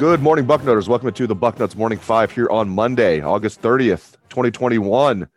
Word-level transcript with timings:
Good 0.00 0.22
morning, 0.22 0.46
Bucknoters. 0.46 0.88
Welcome 0.88 1.12
to 1.12 1.26
the 1.26 1.36
Bucknuts 1.36 1.76
Morning 1.76 1.98
Five 1.98 2.30
here 2.30 2.48
on 2.48 2.70
Monday, 2.70 3.20
August 3.20 3.60
30th, 3.60 4.16
2021. 4.30 5.28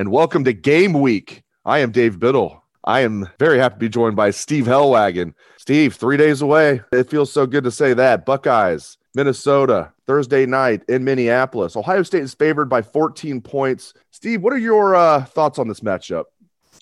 And 0.00 0.10
welcome 0.10 0.44
to 0.44 0.54
Game 0.54 0.94
Week. 0.94 1.42
I 1.66 1.80
am 1.80 1.90
Dave 1.90 2.18
Biddle. 2.18 2.64
I 2.84 3.00
am 3.00 3.28
very 3.38 3.58
happy 3.58 3.74
to 3.74 3.78
be 3.80 3.88
joined 3.90 4.16
by 4.16 4.30
Steve 4.30 4.64
Helwagen. 4.64 5.34
Steve, 5.58 5.94
three 5.94 6.16
days 6.16 6.40
away. 6.40 6.80
It 6.90 7.10
feels 7.10 7.30
so 7.30 7.44
good 7.46 7.64
to 7.64 7.70
say 7.70 7.92
that. 7.92 8.24
Buckeyes, 8.24 8.96
Minnesota, 9.14 9.92
Thursday 10.06 10.46
night 10.46 10.84
in 10.88 11.04
Minneapolis. 11.04 11.76
Ohio 11.76 12.02
State 12.02 12.22
is 12.22 12.32
favored 12.32 12.70
by 12.70 12.80
14 12.80 13.42
points. 13.42 13.92
Steve, 14.10 14.40
what 14.40 14.54
are 14.54 14.58
your 14.58 14.94
uh, 14.94 15.26
thoughts 15.26 15.58
on 15.58 15.68
this 15.68 15.80
matchup? 15.80 16.24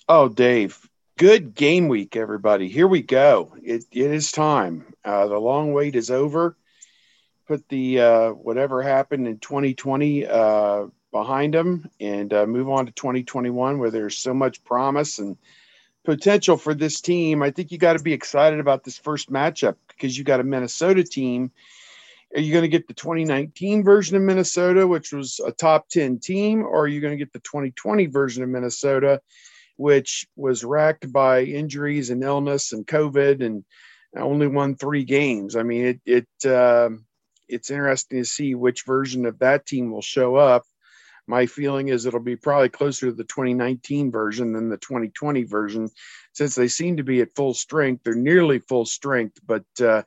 Oh, 0.08 0.28
Dave, 0.28 0.88
good 1.16 1.56
game 1.56 1.88
week, 1.88 2.14
everybody. 2.14 2.68
Here 2.68 2.86
we 2.86 3.02
go. 3.02 3.52
It, 3.60 3.84
it 3.90 4.12
is 4.12 4.30
time. 4.30 4.94
Uh, 5.04 5.26
the 5.26 5.40
long 5.40 5.72
wait 5.72 5.96
is 5.96 6.12
over 6.12 6.56
put 7.48 7.66
the 7.70 7.98
uh, 7.98 8.28
whatever 8.30 8.82
happened 8.82 9.26
in 9.26 9.38
2020 9.38 10.26
uh, 10.26 10.86
behind 11.10 11.54
them 11.54 11.88
and 12.00 12.32
uh, 12.32 12.46
move 12.46 12.68
on 12.68 12.86
to 12.86 12.92
2021 12.92 13.78
where 13.78 13.90
there's 13.90 14.18
so 14.18 14.34
much 14.34 14.62
promise 14.64 15.18
and 15.18 15.36
potential 16.04 16.56
for 16.56 16.74
this 16.74 17.00
team. 17.00 17.42
I 17.42 17.50
think 17.50 17.70
you 17.70 17.78
got 17.78 17.96
to 17.96 18.02
be 18.02 18.12
excited 18.12 18.60
about 18.60 18.84
this 18.84 18.98
first 18.98 19.30
matchup 19.30 19.76
because 19.88 20.16
you 20.16 20.24
got 20.24 20.40
a 20.40 20.44
Minnesota 20.44 21.04
team. 21.04 21.50
Are 22.34 22.40
you 22.40 22.52
going 22.52 22.62
to 22.62 22.68
get 22.68 22.88
the 22.88 22.94
2019 22.94 23.82
version 23.84 24.16
of 24.16 24.22
Minnesota, 24.22 24.86
which 24.86 25.12
was 25.12 25.40
a 25.44 25.52
top 25.52 25.88
10 25.88 26.18
team, 26.18 26.62
or 26.62 26.82
are 26.82 26.88
you 26.88 27.00
going 27.00 27.12
to 27.12 27.22
get 27.22 27.32
the 27.32 27.40
2020 27.40 28.06
version 28.06 28.42
of 28.42 28.50
Minnesota, 28.50 29.20
which 29.76 30.26
was 30.36 30.64
racked 30.64 31.10
by 31.10 31.42
injuries 31.42 32.10
and 32.10 32.22
illness 32.22 32.72
and 32.72 32.86
COVID 32.86 33.44
and 33.44 33.64
only 34.16 34.46
won 34.46 34.76
three 34.76 35.04
games? 35.04 35.56
I 35.56 35.62
mean, 35.62 35.86
it, 35.86 36.00
it, 36.04 36.50
uh, 36.50 36.90
it's 37.48 37.70
interesting 37.70 38.20
to 38.20 38.24
see 38.24 38.54
which 38.54 38.84
version 38.84 39.24
of 39.24 39.38
that 39.38 39.64
team 39.64 39.90
will 39.90 40.02
show 40.02 40.36
up. 40.36 40.64
My 41.28 41.44
feeling 41.44 41.88
is 41.88 42.06
it'll 42.06 42.20
be 42.20 42.36
probably 42.36 42.70
closer 42.70 43.06
to 43.06 43.12
the 43.12 43.22
2019 43.22 44.10
version 44.10 44.54
than 44.54 44.70
the 44.70 44.78
2020 44.78 45.44
version, 45.44 45.90
since 46.32 46.54
they 46.54 46.68
seem 46.68 46.96
to 46.96 47.02
be 47.02 47.20
at 47.20 47.34
full 47.36 47.52
strength. 47.52 48.02
They're 48.02 48.14
nearly 48.14 48.60
full 48.60 48.86
strength, 48.86 49.38
but 49.46 49.66
uh, 49.78 50.02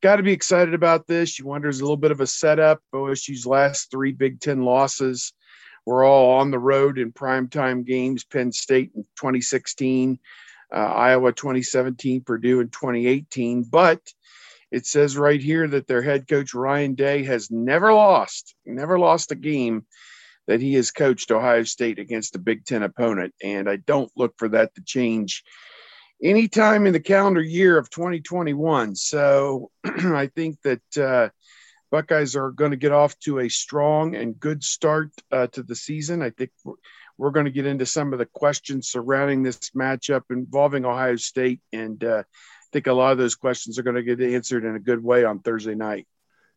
got 0.00 0.16
to 0.16 0.22
be 0.22 0.32
excited 0.32 0.72
about 0.72 1.08
this. 1.08 1.40
You 1.40 1.46
wonder 1.46 1.68
is 1.68 1.80
a 1.80 1.82
little 1.82 1.96
bit 1.96 2.12
of 2.12 2.20
a 2.20 2.26
setup. 2.26 2.80
OSU's 2.94 3.46
last 3.46 3.90
three 3.90 4.12
Big 4.12 4.40
Ten 4.40 4.62
losses 4.62 5.32
were 5.86 6.04
all 6.04 6.38
on 6.38 6.52
the 6.52 6.58
road 6.60 6.98
in 6.98 7.12
primetime 7.12 7.84
games. 7.84 8.22
Penn 8.22 8.52
State 8.52 8.92
in 8.94 9.02
2016, 9.16 10.20
uh, 10.72 10.76
Iowa 10.76 11.32
2017, 11.32 12.20
Purdue 12.20 12.60
in 12.60 12.68
2018, 12.68 13.64
but 13.64 14.00
it 14.70 14.86
says 14.86 15.16
right 15.16 15.42
here 15.42 15.66
that 15.66 15.88
their 15.88 16.02
head 16.02 16.28
coach 16.28 16.54
Ryan 16.54 16.94
Day 16.94 17.24
has 17.24 17.50
never 17.50 17.92
lost, 17.92 18.54
never 18.64 19.00
lost 19.00 19.32
a 19.32 19.34
game 19.34 19.84
that 20.50 20.60
he 20.60 20.74
has 20.74 20.90
coached 20.90 21.30
Ohio 21.30 21.62
State 21.62 22.00
against 22.00 22.34
a 22.34 22.40
Big 22.40 22.64
Ten 22.64 22.82
opponent. 22.82 23.32
And 23.40 23.70
I 23.70 23.76
don't 23.76 24.10
look 24.16 24.34
for 24.36 24.48
that 24.48 24.74
to 24.74 24.82
change 24.82 25.44
anytime 26.20 26.88
in 26.88 26.92
the 26.92 26.98
calendar 26.98 27.40
year 27.40 27.78
of 27.78 27.88
2021. 27.88 28.96
So 28.96 29.70
I 29.84 30.26
think 30.34 30.58
that 30.62 30.98
uh, 30.98 31.28
Buckeyes 31.92 32.34
are 32.34 32.50
going 32.50 32.72
to 32.72 32.76
get 32.76 32.90
off 32.90 33.16
to 33.20 33.38
a 33.38 33.48
strong 33.48 34.16
and 34.16 34.40
good 34.40 34.64
start 34.64 35.12
uh, 35.30 35.46
to 35.52 35.62
the 35.62 35.76
season. 35.76 36.20
I 36.20 36.30
think 36.30 36.50
we're, 36.64 36.74
we're 37.16 37.30
going 37.30 37.46
to 37.46 37.52
get 37.52 37.66
into 37.66 37.86
some 37.86 38.12
of 38.12 38.18
the 38.18 38.26
questions 38.26 38.88
surrounding 38.88 39.44
this 39.44 39.70
matchup 39.70 40.22
involving 40.30 40.84
Ohio 40.84 41.14
State 41.14 41.60
and 41.72 42.02
uh, 42.02 42.24
think 42.72 42.88
a 42.88 42.92
lot 42.92 43.12
of 43.12 43.18
those 43.18 43.36
questions 43.36 43.78
are 43.78 43.84
going 43.84 43.94
to 43.94 44.02
get 44.02 44.20
answered 44.20 44.64
in 44.64 44.74
a 44.74 44.80
good 44.80 45.00
way 45.00 45.24
on 45.24 45.38
Thursday 45.38 45.76
night. 45.76 46.08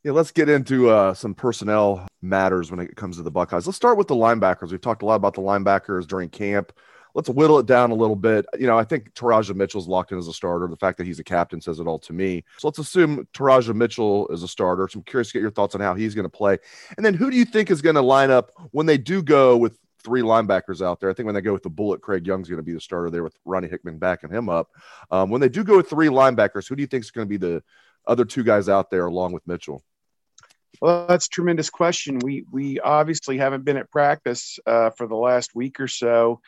Yeah, 0.04 0.12
let's 0.12 0.32
get 0.32 0.50
into 0.50 0.90
uh, 0.90 1.14
some 1.14 1.34
personnel 1.34 2.06
matters 2.22 2.70
when 2.70 2.82
it 2.82 2.94
comes 2.98 3.16
to 3.16 3.24
the 3.24 3.32
Buckeyes. 3.32 3.66
Let's 3.66 3.78
start 3.78 3.98
with 3.98 4.10
the 4.10 4.16
linebackers. 4.16 4.70
We've 4.70 4.82
talked 4.82 5.02
a 5.02 5.06
lot 5.06 5.16
about 5.16 5.34
the 5.34 5.42
linebackers 5.42 6.06
during 6.06 6.28
camp. 6.28 6.74
Let's 7.16 7.30
whittle 7.30 7.58
it 7.60 7.68
down 7.68 7.92
a 7.92 7.96
little 7.96 8.18
bit. 8.18 8.46
You 8.60 8.68
know, 8.68 8.78
I 8.78 8.84
think 8.84 9.14
Teradja 9.14 9.56
Mitchell's 9.56 9.88
locked 9.88 10.12
in 10.12 10.18
as 10.18 10.28
a 10.28 10.34
starter. 10.34 10.68
The 10.68 10.76
fact 10.76 10.98
that 10.98 11.08
he's 11.08 11.20
a 11.20 11.24
captain 11.24 11.62
says 11.62 11.80
it 11.80 11.88
all 11.88 12.00
to 12.00 12.12
me. 12.12 12.44
So 12.58 12.68
let's 12.68 12.80
assume 12.80 13.26
Teradja 13.34 13.74
Mitchell 13.74 14.28
is 14.28 14.44
a 14.44 14.48
starter. 14.48 14.90
So 14.90 15.00
I'm 15.00 15.04
curious 15.04 15.30
to 15.30 15.34
get 15.34 15.42
your 15.42 15.52
thoughts 15.52 15.74
on 15.74 15.80
how 15.80 15.94
he's 15.94 16.16
going 16.16 16.26
to 16.26 16.30
play. 16.30 16.58
And 16.98 17.06
then 17.06 17.14
who 17.14 17.32
do 17.32 17.38
you 17.38 17.46
think 17.46 17.72
is 17.72 17.82
going 17.82 17.96
to 17.96 18.02
line 18.02 18.32
up 18.32 18.52
when 18.72 18.88
they 18.88 18.98
do 18.98 19.24
go 19.24 19.56
with 19.56 19.80
three 20.04 20.22
linebackers 20.22 20.86
out 20.86 21.00
there. 21.00 21.10
I 21.10 21.14
think 21.14 21.28
when 21.28 21.36
they 21.36 21.40
go 21.40 21.54
with 21.54 21.64
the 21.64 21.70
bullet, 21.70 22.02
Craig 22.02 22.28
Young's 22.28 22.50
going 22.50 22.58
to 22.58 22.64
be 22.64 22.74
the 22.74 22.82
starter 22.82 23.10
there 23.10 23.24
with 23.24 23.38
Ronnie 23.46 23.70
Hickman 23.70 24.00
backing 24.00 24.30
him 24.30 24.50
up. 24.50 24.68
Um, 25.12 25.30
when 25.30 25.40
they 25.40 25.48
do 25.48 25.64
go 25.64 25.78
with 25.78 25.90
three 25.90 26.10
linebackers, 26.10 26.68
who 26.68 26.76
do 26.76 26.82
you 26.82 26.88
think 26.88 27.06
is 27.06 27.12
going 27.12 27.26
to 27.26 27.30
be 27.30 27.38
the 27.38 27.64
other 28.06 28.26
two 28.26 28.44
guys 28.44 28.68
out 28.68 28.92
there 28.92 29.06
along 29.06 29.32
with 29.32 29.48
Mitchell? 29.48 29.82
Well, 30.82 31.08
that's 31.08 31.28
a 31.28 31.30
tremendous 31.30 31.70
question. 31.70 32.20
We 32.20 32.46
we 32.52 32.80
obviously 32.80 33.38
haven't 33.38 33.64
been 33.64 33.78
at 33.78 33.92
practice 33.92 34.60
uh, 34.66 34.90
for 34.92 35.08
the 35.08 35.16
last 35.16 35.56
week 35.56 35.80
or 35.80 35.88
so, 35.88 36.42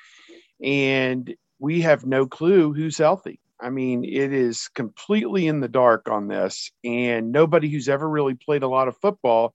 and 0.61 1.33
we 1.59 1.81
have 1.81 2.05
no 2.05 2.25
clue 2.27 2.73
who's 2.73 2.97
healthy. 2.97 3.39
I 3.59 3.69
mean, 3.69 4.03
it 4.03 4.33
is 4.33 4.67
completely 4.75 5.47
in 5.47 5.61
the 5.61 5.69
dark 5.69 6.09
on 6.09 6.27
this, 6.27 6.71
and 6.83 7.31
nobody 7.31 7.69
who's 7.69 7.87
ever 7.87 8.07
really 8.09 8.33
played 8.35 8.63
a 8.63 8.67
lot 8.67 8.87
of 8.87 8.97
football 8.97 9.53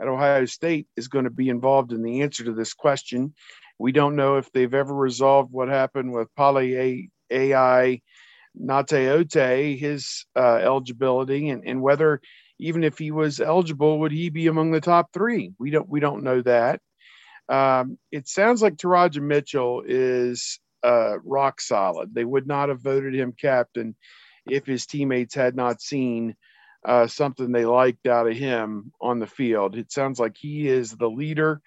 at 0.00 0.08
Ohio 0.08 0.44
State 0.44 0.86
is 0.96 1.08
going 1.08 1.24
to 1.24 1.30
be 1.30 1.48
involved 1.48 1.92
in 1.92 2.02
the 2.02 2.22
answer 2.22 2.44
to 2.44 2.52
this 2.52 2.74
question. 2.74 3.34
We 3.78 3.92
don't 3.92 4.16
know 4.16 4.36
if 4.36 4.50
they've 4.52 4.72
ever 4.72 4.94
resolved 4.94 5.52
what 5.52 5.68
happened 5.68 6.12
with 6.12 6.34
Poly 6.36 7.10
AI 7.30 8.00
Gaoteote, 8.58 9.78
his 9.78 10.26
uh, 10.36 10.56
eligibility, 10.56 11.48
and, 11.48 11.64
and 11.66 11.82
whether 11.82 12.20
even 12.60 12.84
if 12.84 12.98
he 12.98 13.10
was 13.10 13.40
eligible, 13.40 14.00
would 14.00 14.12
he 14.12 14.30
be 14.30 14.46
among 14.46 14.70
the 14.70 14.80
top 14.80 15.12
three? 15.12 15.52
We 15.58 15.70
don't 15.70 15.88
we 15.88 16.00
don't 16.00 16.24
know 16.24 16.42
that. 16.42 16.80
Um, 17.48 17.98
it 18.12 18.28
sounds 18.28 18.62
like 18.62 18.76
Teradja 18.76 19.20
Mitchell 19.20 19.82
is 19.86 20.60
uh, 20.84 21.18
rock 21.24 21.60
solid. 21.60 22.14
They 22.14 22.24
would 22.24 22.46
not 22.46 22.68
have 22.68 22.80
voted 22.80 23.14
him 23.14 23.32
captain 23.38 23.96
if 24.48 24.66
his 24.66 24.86
teammates 24.86 25.34
had 25.34 25.56
not 25.56 25.82
seen 25.82 26.36
uh, 26.84 27.06
something 27.06 27.52
they 27.52 27.64
liked 27.64 28.06
out 28.06 28.28
of 28.28 28.36
him 28.36 28.92
on 29.00 29.18
the 29.18 29.26
field. 29.26 29.76
It 29.76 29.92
sounds 29.92 30.18
like 30.18 30.36
he 30.38 30.68
is 30.68 30.92
the 30.92 31.10
leader 31.10 31.60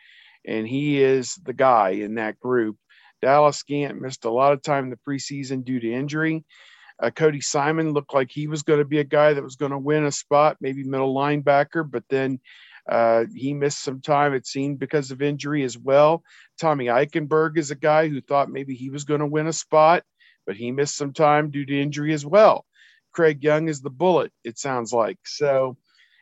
and 0.45 0.67
he 0.67 1.01
is 1.01 1.35
the 1.43 1.53
guy 1.53 1.91
in 1.91 2.15
that 2.15 2.39
group. 2.39 2.77
Dallas 3.21 3.63
Gant 3.63 4.01
missed 4.01 4.25
a 4.25 4.31
lot 4.31 4.53
of 4.53 4.61
time 4.61 4.85
in 4.85 4.89
the 4.89 4.99
preseason 5.07 5.63
due 5.63 5.79
to 5.79 5.93
injury. 5.93 6.43
Uh, 7.03 7.09
Cody 7.09 7.41
Simon 7.41 7.91
looked 7.91 8.13
like 8.13 8.31
he 8.31 8.47
was 8.47 8.63
going 8.63 8.79
to 8.79 8.85
be 8.85 8.99
a 8.99 9.03
guy 9.03 9.33
that 9.33 9.43
was 9.43 9.57
going 9.57 9.73
to 9.73 9.77
win 9.77 10.05
a 10.05 10.11
spot, 10.11 10.55
maybe 10.61 10.85
middle 10.85 11.13
linebacker, 11.13 11.89
but 11.89 12.05
then 12.09 12.39
uh, 12.89 13.25
he 13.35 13.53
missed 13.53 13.83
some 13.83 13.99
time, 13.99 14.33
it 14.33 14.47
seemed, 14.47 14.79
because 14.79 15.11
of 15.11 15.21
injury 15.21 15.63
as 15.63 15.77
well. 15.77 16.23
Tommy 16.57 16.85
Eichenberg 16.85 17.57
is 17.57 17.71
a 17.71 17.75
guy 17.75 18.07
who 18.07 18.21
thought 18.21 18.49
maybe 18.49 18.73
he 18.73 18.89
was 18.89 19.03
going 19.03 19.19
to 19.19 19.25
win 19.25 19.47
a 19.47 19.53
spot, 19.53 20.03
but 20.45 20.55
he 20.55 20.71
missed 20.71 20.95
some 20.95 21.11
time 21.11 21.49
due 21.49 21.65
to 21.65 21.81
injury 21.81 22.13
as 22.13 22.25
well. 22.25 22.65
Craig 23.11 23.43
Young 23.43 23.67
is 23.67 23.81
the 23.81 23.89
bullet. 23.89 24.31
It 24.45 24.57
sounds 24.57 24.93
like 24.93 25.19
so. 25.25 25.75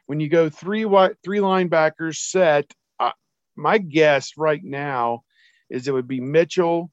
When 0.07 0.19
you 0.19 0.29
go 0.29 0.49
three 0.49 0.83
three 1.23 1.39
linebackers 1.39 2.17
set, 2.17 2.71
uh, 2.99 3.11
my 3.55 3.77
guess 3.77 4.31
right 4.35 4.63
now 4.63 5.23
is 5.69 5.87
it 5.87 5.93
would 5.93 6.07
be 6.07 6.21
Mitchell, 6.21 6.91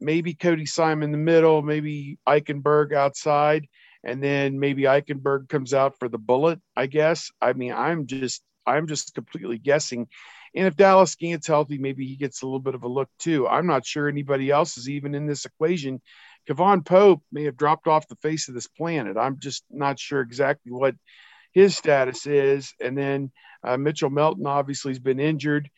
maybe 0.00 0.34
Cody 0.34 0.66
Simon 0.66 1.04
in 1.04 1.12
the 1.12 1.18
middle, 1.18 1.62
maybe 1.62 2.18
Eichenberg 2.26 2.94
outside, 2.94 3.66
and 4.04 4.22
then 4.22 4.58
maybe 4.58 4.82
Eichenberg 4.82 5.48
comes 5.48 5.74
out 5.74 5.98
for 5.98 6.08
the 6.08 6.18
bullet. 6.18 6.60
I 6.76 6.86
guess. 6.86 7.30
I 7.40 7.52
mean, 7.52 7.72
I'm 7.72 8.06
just 8.06 8.42
I'm 8.66 8.86
just 8.86 9.14
completely 9.14 9.58
guessing. 9.58 10.08
And 10.54 10.66
if 10.66 10.76
Dallas 10.76 11.14
Gant's 11.14 11.46
healthy, 11.46 11.78
maybe 11.78 12.06
he 12.06 12.16
gets 12.16 12.42
a 12.42 12.46
little 12.46 12.60
bit 12.60 12.74
of 12.74 12.82
a 12.82 12.88
look 12.88 13.08
too. 13.18 13.46
I'm 13.46 13.66
not 13.66 13.86
sure 13.86 14.08
anybody 14.08 14.50
else 14.50 14.78
is 14.78 14.88
even 14.88 15.14
in 15.14 15.26
this 15.26 15.44
equation. 15.44 16.00
K'Vaughan 16.48 16.84
Pope 16.84 17.22
may 17.30 17.44
have 17.44 17.56
dropped 17.56 17.86
off 17.86 18.08
the 18.08 18.16
face 18.16 18.48
of 18.48 18.54
this 18.54 18.66
planet. 18.66 19.16
I'm 19.18 19.38
just 19.38 19.64
not 19.70 19.98
sure 19.98 20.20
exactly 20.20 20.72
what 20.72 20.94
his 21.52 21.76
status 21.76 22.26
is. 22.26 22.72
And 22.80 22.96
then 22.96 23.30
uh, 23.62 23.76
Mitchell 23.76 24.10
Melton 24.10 24.46
obviously 24.46 24.92
has 24.92 24.98
been 24.98 25.20
injured, 25.20 25.68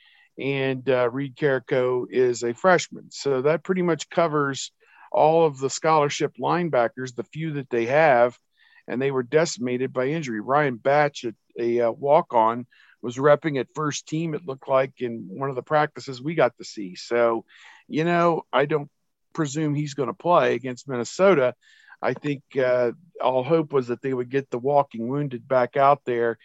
and 0.41 0.89
uh, 0.89 1.09
Reed 1.11 1.37
Carrico 1.37 2.07
is 2.09 2.43
a 2.43 2.55
freshman. 2.55 3.11
So 3.11 3.43
that 3.43 3.63
pretty 3.63 3.83
much 3.83 4.09
covers 4.09 4.73
all 5.13 5.45
of 5.45 5.59
the 5.59 5.71
scholarship 5.71 6.37
linebackers, 6.41 7.15
the 7.15 7.25
few 7.25 7.55
that 7.55 7.69
they 7.69 7.87
have, 7.87 8.39
and 8.89 9.01
they 9.01 9.11
were 9.11 9.23
decimated 9.23 9.93
by 9.93 10.07
injury. 10.07 10.41
Ryan 10.41 10.77
Batch, 10.77 11.25
a, 11.25 11.35
a 11.59 11.89
uh, 11.89 11.91
walk 11.91 12.33
on, 12.33 12.67
was 13.03 13.17
repping 13.17 13.59
at 13.59 13.75
first 13.75 14.07
team, 14.07 14.35
it 14.35 14.47
looked 14.47 14.69
like, 14.69 15.01
in 15.01 15.27
one 15.29 15.51
of 15.51 15.57
the 15.57 15.63
practices 15.63 16.23
we 16.23 16.35
got 16.35 16.57
to 16.59 16.65
see. 16.65 16.95
So, 16.97 17.45
you 17.89 18.05
know, 18.05 18.43
I 18.53 18.67
don't 18.67 18.91
presume 19.33 19.75
he's 19.75 19.95
going 19.95 20.09
to 20.09 20.15
play 20.15 20.55
against 20.55 20.89
Minnesota. 20.89 21.55
I 22.03 22.15
think 22.15 22.43
uh, 22.57 22.93
all 23.23 23.43
hope 23.43 23.73
was 23.73 23.89
that 23.89 24.01
they 24.01 24.15
would 24.15 24.31
get 24.31 24.51
the 24.51 24.59
walking 24.59 25.09
wounded 25.09 25.47
back 25.47 25.77
out 25.77 26.01
there 26.05 26.39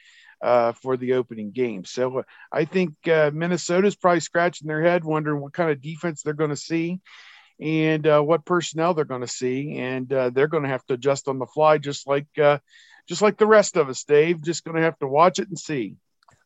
uh, 0.46 0.72
for 0.74 0.96
the 0.96 1.14
opening 1.14 1.52
game. 1.52 1.84
So 1.86 2.20
uh, 2.20 2.24
I 2.52 2.66
think 2.66 2.94
uh, 3.08 3.32
Minnesota's 3.34 3.96
probably 3.96 4.20
scratching 4.20 4.68
their 4.68 4.84
head, 4.84 5.04
wondering 5.04 5.42
what 5.42 5.54
kind 5.54 5.72
of 5.72 5.82
defense 5.82 6.22
they're 6.22 6.34
going 6.34 6.52
to 6.52 6.56
see 6.56 7.02
and 7.60 8.06
uh, 8.06 8.22
what 8.22 8.46
personnel 8.46 8.94
they're 8.94 9.06
going 9.06 9.22
to 9.22 9.28
see, 9.28 9.78
and 9.78 10.12
uh, 10.12 10.30
they're 10.30 10.48
going 10.48 10.64
to 10.64 10.70
have 10.70 10.86
to 10.86 10.94
adjust 10.94 11.28
on 11.28 11.40
the 11.40 11.46
fly, 11.48 11.78
just 11.78 12.06
like 12.06 12.28
just 13.08 13.22
like 13.22 13.38
the 13.38 13.48
rest 13.48 13.78
of 13.78 13.90
us. 13.90 14.04
Dave, 14.04 14.44
just 14.44 14.66
going 14.66 14.76
to 14.76 14.84
have 14.84 15.00
to 15.00 15.08
watch 15.08 15.40
it 15.40 15.48
and 15.48 15.58
see. 15.58 15.96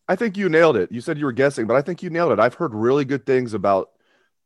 I 0.07 0.15
think 0.15 0.37
you 0.37 0.49
nailed 0.49 0.77
it. 0.77 0.91
You 0.91 1.01
said 1.01 1.17
you 1.17 1.25
were 1.25 1.31
guessing, 1.31 1.67
but 1.67 1.75
I 1.75 1.81
think 1.81 2.01
you 2.01 2.09
nailed 2.09 2.31
it. 2.31 2.39
I've 2.39 2.55
heard 2.55 2.73
really 2.73 3.05
good 3.05 3.25
things 3.25 3.53
about 3.53 3.89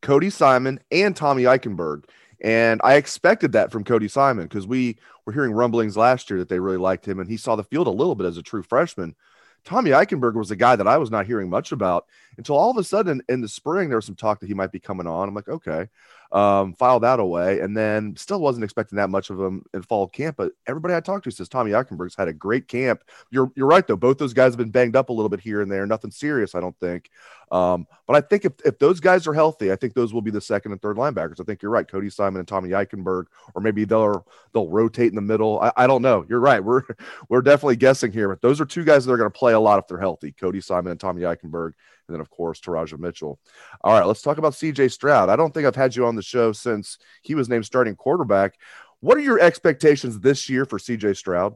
Cody 0.01 0.29
Simon 0.29 0.79
and 0.91 1.15
Tommy 1.15 1.43
Eichenberg. 1.43 2.05
And 2.41 2.81
I 2.83 2.95
expected 2.95 3.53
that 3.53 3.71
from 3.71 3.85
Cody 3.85 4.09
Simon 4.09 4.45
because 4.45 4.67
we 4.67 4.97
were 5.25 5.31
hearing 5.31 5.53
rumblings 5.53 5.95
last 5.95 6.29
year 6.29 6.39
that 6.39 6.49
they 6.49 6.59
really 6.59 6.77
liked 6.77 7.07
him 7.07 7.19
and 7.19 7.29
he 7.29 7.37
saw 7.37 7.55
the 7.55 7.63
field 7.63 7.87
a 7.87 7.91
little 7.91 8.15
bit 8.15 8.27
as 8.27 8.37
a 8.37 8.43
true 8.43 8.63
freshman. 8.63 9.15
Tommy 9.63 9.91
Eichenberg 9.91 10.35
was 10.35 10.51
a 10.51 10.55
guy 10.55 10.75
that 10.75 10.87
I 10.87 10.97
was 10.97 11.09
not 11.09 11.25
hearing 11.25 11.49
much 11.49 11.71
about 11.71 12.05
until 12.37 12.55
all 12.57 12.71
of 12.71 12.77
a 12.77 12.83
sudden 12.83 13.21
in 13.29 13.41
the 13.41 13.47
spring 13.47 13.89
there 13.89 13.97
was 13.97 14.05
some 14.05 14.15
talk 14.15 14.39
that 14.39 14.47
he 14.47 14.53
might 14.53 14.71
be 14.71 14.79
coming 14.79 15.07
on. 15.07 15.29
I'm 15.29 15.35
like, 15.35 15.47
okay 15.47 15.87
um, 16.33 16.73
file 16.73 16.99
that 16.99 17.19
away, 17.19 17.59
and 17.59 17.77
then 17.77 18.15
still 18.17 18.41
wasn't 18.41 18.63
expecting 18.63 18.97
that 18.97 19.11
much 19.11 19.29
of 19.29 19.37
them 19.37 19.63
in 19.73 19.83
fall 19.83 20.07
camp. 20.07 20.35
But 20.35 20.51
everybody 20.65 20.95
I 20.95 20.99
talked 20.99 21.25
to 21.25 21.31
says 21.31 21.47
Tommy 21.47 21.71
Eichenberg's 21.71 22.15
had 22.15 22.27
a 22.27 22.33
great 22.33 22.67
camp. 22.67 23.03
You're 23.29 23.51
you're 23.55 23.67
right 23.67 23.85
though; 23.85 23.95
both 23.95 24.17
those 24.17 24.33
guys 24.33 24.53
have 24.53 24.57
been 24.57 24.71
banged 24.71 24.95
up 24.95 25.09
a 25.09 25.13
little 25.13 25.29
bit 25.29 25.39
here 25.39 25.61
and 25.61 25.71
there. 25.71 25.85
Nothing 25.85 26.09
serious, 26.09 26.55
I 26.55 26.59
don't 26.59 26.77
think. 26.79 27.11
Um, 27.51 27.85
but 28.07 28.15
I 28.15 28.21
think 28.21 28.45
if, 28.45 28.53
if 28.65 28.79
those 28.79 28.99
guys 28.99 29.27
are 29.27 29.33
healthy, 29.33 29.71
I 29.71 29.75
think 29.75 29.93
those 29.93 30.11
will 30.11 30.23
be 30.23 30.31
the 30.31 30.41
second 30.41 30.71
and 30.71 30.81
third 30.81 30.97
linebackers. 30.97 31.39
I 31.39 31.43
think 31.43 31.61
you're 31.61 31.69
right, 31.71 31.87
Cody 31.87 32.09
Simon 32.09 32.39
and 32.39 32.47
Tommy 32.47 32.69
Eichenberg, 32.69 33.25
or 33.53 33.61
maybe 33.61 33.85
they'll 33.85 34.25
they'll 34.53 34.69
rotate 34.69 35.09
in 35.09 35.15
the 35.15 35.21
middle. 35.21 35.59
I, 35.61 35.71
I 35.77 35.87
don't 35.87 36.01
know. 36.01 36.25
You're 36.27 36.39
right. 36.39 36.63
We're 36.63 36.81
we're 37.29 37.43
definitely 37.43 37.75
guessing 37.75 38.11
here, 38.11 38.27
but 38.27 38.41
those 38.41 38.59
are 38.59 38.65
two 38.65 38.83
guys 38.83 39.05
that 39.05 39.13
are 39.13 39.17
going 39.17 39.31
to 39.31 39.37
play 39.37 39.53
a 39.53 39.59
lot 39.59 39.77
if 39.77 39.87
they're 39.87 39.99
healthy. 39.99 40.31
Cody 40.31 40.61
Simon 40.61 40.89
and 40.89 40.99
Tommy 40.99 41.21
Eichenberg 41.21 41.73
and 42.07 42.15
then 42.15 42.21
of 42.21 42.29
course 42.29 42.59
Teradja 42.59 42.99
Mitchell. 42.99 43.39
All 43.81 43.93
right, 43.93 44.05
let's 44.05 44.21
talk 44.21 44.37
about 44.37 44.53
CJ 44.53 44.91
Stroud. 44.91 45.29
I 45.29 45.35
don't 45.35 45.53
think 45.53 45.65
I've 45.65 45.75
had 45.75 45.95
you 45.95 46.05
on 46.05 46.15
the 46.15 46.21
show 46.21 46.51
since 46.51 46.97
he 47.21 47.35
was 47.35 47.49
named 47.49 47.65
starting 47.65 47.95
quarterback. 47.95 48.55
What 48.99 49.17
are 49.17 49.21
your 49.21 49.39
expectations 49.39 50.19
this 50.19 50.49
year 50.49 50.65
for 50.65 50.79
CJ 50.79 51.17
Stroud? 51.17 51.55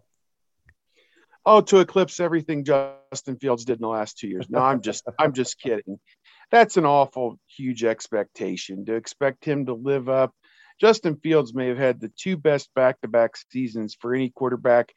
Oh, 1.45 1.61
to 1.61 1.79
eclipse 1.79 2.19
everything 2.19 2.65
Justin 2.65 3.38
Fields 3.38 3.63
did 3.63 3.77
in 3.77 3.81
the 3.81 3.88
last 3.88 4.17
two 4.17 4.27
years. 4.27 4.49
No, 4.49 4.59
I'm 4.59 4.81
just 4.81 5.05
I'm 5.19 5.33
just 5.33 5.59
kidding. 5.59 5.99
That's 6.51 6.77
an 6.77 6.85
awful 6.85 7.39
huge 7.47 7.83
expectation 7.83 8.85
to 8.85 8.95
expect 8.95 9.45
him 9.45 9.65
to 9.67 9.73
live 9.73 10.09
up. 10.09 10.33
Justin 10.79 11.15
Fields 11.15 11.53
may 11.53 11.67
have 11.67 11.77
had 11.77 12.00
the 12.00 12.11
two 12.17 12.38
best 12.38 12.69
back-to-back 12.75 13.31
seasons 13.51 13.97
for 14.00 14.13
any 14.13 14.29
quarterback 14.29 14.93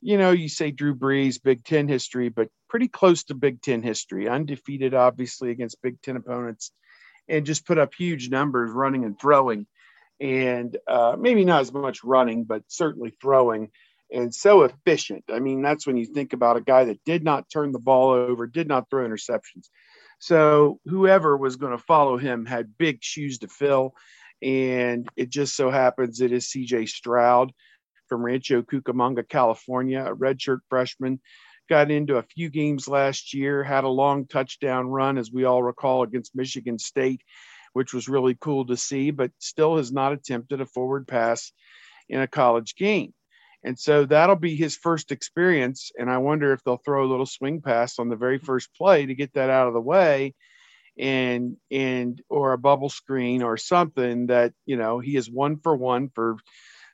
you 0.00 0.16
know, 0.18 0.30
you 0.30 0.48
say 0.48 0.70
Drew 0.70 0.94
Brees, 0.94 1.42
Big 1.42 1.64
Ten 1.64 1.88
history, 1.88 2.28
but 2.28 2.48
pretty 2.68 2.88
close 2.88 3.24
to 3.24 3.34
Big 3.34 3.60
Ten 3.60 3.82
history, 3.82 4.28
undefeated, 4.28 4.94
obviously, 4.94 5.50
against 5.50 5.82
Big 5.82 6.00
Ten 6.02 6.16
opponents, 6.16 6.72
and 7.28 7.46
just 7.46 7.66
put 7.66 7.78
up 7.78 7.94
huge 7.94 8.30
numbers 8.30 8.70
running 8.70 9.04
and 9.04 9.18
throwing. 9.18 9.66
And 10.20 10.76
uh, 10.86 11.16
maybe 11.18 11.44
not 11.44 11.60
as 11.60 11.72
much 11.72 12.02
running, 12.02 12.44
but 12.44 12.62
certainly 12.68 13.14
throwing 13.20 13.70
and 14.10 14.34
so 14.34 14.62
efficient. 14.62 15.24
I 15.30 15.38
mean, 15.38 15.62
that's 15.62 15.86
when 15.86 15.96
you 15.96 16.06
think 16.06 16.32
about 16.32 16.56
a 16.56 16.62
guy 16.62 16.84
that 16.84 17.04
did 17.04 17.22
not 17.22 17.50
turn 17.50 17.72
the 17.72 17.78
ball 17.78 18.10
over, 18.10 18.46
did 18.46 18.66
not 18.66 18.88
throw 18.88 19.06
interceptions. 19.06 19.68
So 20.18 20.80
whoever 20.86 21.36
was 21.36 21.56
going 21.56 21.76
to 21.76 21.82
follow 21.84 22.16
him 22.16 22.46
had 22.46 22.76
big 22.78 23.02
shoes 23.02 23.38
to 23.38 23.48
fill. 23.48 23.94
And 24.42 25.08
it 25.16 25.30
just 25.30 25.54
so 25.54 25.70
happens 25.70 26.20
it 26.20 26.32
is 26.32 26.46
CJ 26.46 26.88
Stroud 26.88 27.52
from 28.08 28.24
Rancho 28.24 28.62
Cucamonga, 28.62 29.28
California, 29.28 30.04
a 30.04 30.14
redshirt 30.14 30.60
freshman. 30.68 31.20
Got 31.68 31.90
into 31.90 32.16
a 32.16 32.22
few 32.22 32.48
games 32.48 32.88
last 32.88 33.34
year, 33.34 33.62
had 33.62 33.84
a 33.84 33.88
long 33.88 34.26
touchdown 34.26 34.88
run, 34.88 35.18
as 35.18 35.30
we 35.30 35.44
all 35.44 35.62
recall, 35.62 36.02
against 36.02 36.34
Michigan 36.34 36.78
State, 36.78 37.20
which 37.74 37.92
was 37.92 38.08
really 38.08 38.36
cool 38.40 38.66
to 38.66 38.76
see, 38.76 39.10
but 39.10 39.30
still 39.38 39.76
has 39.76 39.92
not 39.92 40.12
attempted 40.12 40.60
a 40.60 40.66
forward 40.66 41.06
pass 41.06 41.52
in 42.08 42.20
a 42.20 42.26
college 42.26 42.74
game. 42.74 43.12
And 43.64 43.78
so 43.78 44.06
that'll 44.06 44.36
be 44.36 44.56
his 44.56 44.76
first 44.76 45.12
experience. 45.12 45.90
And 45.98 46.10
I 46.10 46.18
wonder 46.18 46.52
if 46.52 46.62
they'll 46.64 46.76
throw 46.78 47.04
a 47.04 47.10
little 47.10 47.26
swing 47.26 47.60
pass 47.60 47.98
on 47.98 48.08
the 48.08 48.16
very 48.16 48.38
first 48.38 48.74
play 48.74 49.04
to 49.04 49.14
get 49.14 49.34
that 49.34 49.50
out 49.50 49.68
of 49.68 49.74
the 49.74 49.80
way 49.80 50.34
and 50.98 51.56
and 51.70 52.20
or 52.28 52.52
a 52.52 52.58
bubble 52.58 52.88
screen 52.88 53.42
or 53.42 53.56
something 53.56 54.26
that 54.26 54.52
you 54.66 54.76
know 54.76 54.98
he 54.98 55.16
is 55.16 55.30
one 55.30 55.58
for 55.58 55.76
one 55.76 56.10
for 56.14 56.36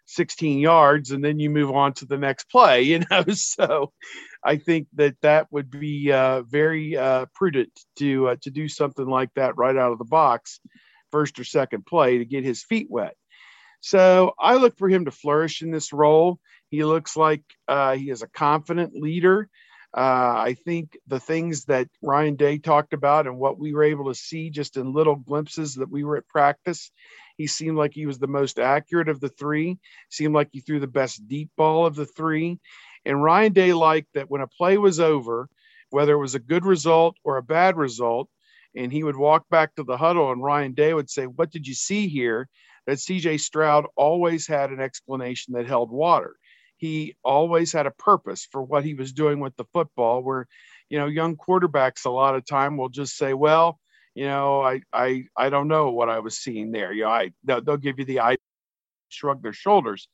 16 0.06 0.58
yards 0.58 1.10
and 1.10 1.24
then 1.24 1.38
you 1.38 1.50
move 1.50 1.70
on 1.70 1.92
to 1.94 2.06
the 2.06 2.18
next 2.18 2.50
play 2.50 2.82
you 2.82 3.02
know? 3.10 3.24
So 3.34 3.92
i 4.44 4.56
think 4.56 4.88
that 4.94 5.16
that 5.22 5.46
would 5.50 5.70
be 5.70 6.12
uh, 6.12 6.42
very 6.42 6.96
uh, 6.96 7.26
prudent 7.34 7.72
to 7.96 8.28
uh, 8.28 8.36
to 8.42 8.50
do 8.50 8.68
something 8.68 9.06
like 9.06 9.30
that 9.34 9.56
right 9.56 9.76
out 9.76 9.92
of 9.92 9.98
the 9.98 10.04
box 10.04 10.60
first 11.10 11.38
or 11.38 11.44
second 11.44 11.86
play 11.86 12.18
to 12.18 12.24
get 12.24 12.42
his 12.42 12.64
feet 12.64 12.88
wet. 12.90 13.14
So 13.80 14.34
i 14.38 14.56
look 14.56 14.76
for 14.76 14.88
him 14.88 15.04
to 15.04 15.10
flourish 15.10 15.62
in 15.62 15.70
this 15.70 15.92
role. 15.92 16.38
He 16.70 16.82
looks 16.84 17.16
like 17.16 17.42
uh, 17.68 17.94
he 17.94 18.10
is 18.10 18.22
a 18.22 18.28
confident 18.28 18.94
leader. 18.94 19.48
Uh, 19.96 20.34
I 20.36 20.56
think 20.64 20.98
the 21.06 21.20
things 21.20 21.66
that 21.66 21.86
Ryan 22.02 22.34
Day 22.34 22.58
talked 22.58 22.94
about 22.94 23.28
and 23.28 23.38
what 23.38 23.60
we 23.60 23.72
were 23.72 23.84
able 23.84 24.06
to 24.06 24.18
see 24.18 24.50
just 24.50 24.76
in 24.76 24.92
little 24.92 25.14
glimpses 25.14 25.76
that 25.76 25.88
we 25.88 26.02
were 26.02 26.16
at 26.16 26.26
practice 26.26 26.90
he 27.36 27.46
seemed 27.46 27.76
like 27.76 27.92
he 27.94 28.06
was 28.06 28.18
the 28.18 28.26
most 28.26 28.58
accurate 28.58 29.08
of 29.08 29.20
the 29.20 29.28
three, 29.28 29.78
seemed 30.10 30.34
like 30.34 30.48
he 30.52 30.60
threw 30.60 30.80
the 30.80 30.86
best 30.86 31.26
deep 31.26 31.50
ball 31.56 31.86
of 31.86 31.94
the 31.94 32.06
three. 32.06 32.58
And 33.04 33.22
Ryan 33.22 33.52
Day 33.52 33.72
liked 33.72 34.08
that 34.14 34.30
when 34.30 34.40
a 34.40 34.46
play 34.46 34.78
was 34.78 35.00
over, 35.00 35.48
whether 35.90 36.14
it 36.14 36.18
was 36.18 36.34
a 36.34 36.40
good 36.40 36.64
result 36.64 37.16
or 37.24 37.36
a 37.36 37.42
bad 37.42 37.76
result, 37.76 38.28
and 38.76 38.92
he 38.92 39.04
would 39.04 39.16
walk 39.16 39.48
back 39.48 39.74
to 39.74 39.84
the 39.84 39.96
huddle 39.96 40.32
and 40.32 40.42
Ryan 40.42 40.72
Day 40.72 40.94
would 40.94 41.10
say, 41.10 41.26
What 41.26 41.50
did 41.50 41.66
you 41.66 41.74
see 41.74 42.08
here? 42.08 42.48
That 42.86 42.98
CJ 42.98 43.40
Stroud 43.40 43.86
always 43.96 44.46
had 44.46 44.70
an 44.70 44.80
explanation 44.80 45.54
that 45.54 45.66
held 45.66 45.90
water. 45.90 46.36
He 46.76 47.16
always 47.24 47.72
had 47.72 47.86
a 47.86 47.92
purpose 47.92 48.46
for 48.50 48.62
what 48.62 48.84
he 48.84 48.94
was 48.94 49.12
doing 49.12 49.40
with 49.40 49.56
the 49.56 49.64
football, 49.72 50.22
where, 50.22 50.46
you 50.90 50.98
know, 50.98 51.06
young 51.06 51.36
quarterbacks 51.36 52.04
a 52.04 52.10
lot 52.10 52.34
of 52.34 52.44
time 52.44 52.76
will 52.76 52.90
just 52.90 53.16
say, 53.16 53.32
Well, 53.32 53.78
you 54.14 54.26
know, 54.26 54.62
I 54.62 54.80
I 54.92 55.24
I 55.36 55.50
don't 55.50 55.68
know 55.68 55.90
what 55.90 56.08
I 56.08 56.20
was 56.20 56.38
seeing 56.38 56.70
there. 56.70 56.92
You 56.92 57.04
know, 57.04 57.10
I 57.10 57.32
they'll, 57.44 57.62
they'll 57.62 57.76
give 57.76 57.98
you 57.98 58.04
the 58.04 58.20
eye, 58.20 58.36
shrug 59.08 59.42
their 59.42 59.52
shoulders, 59.52 60.08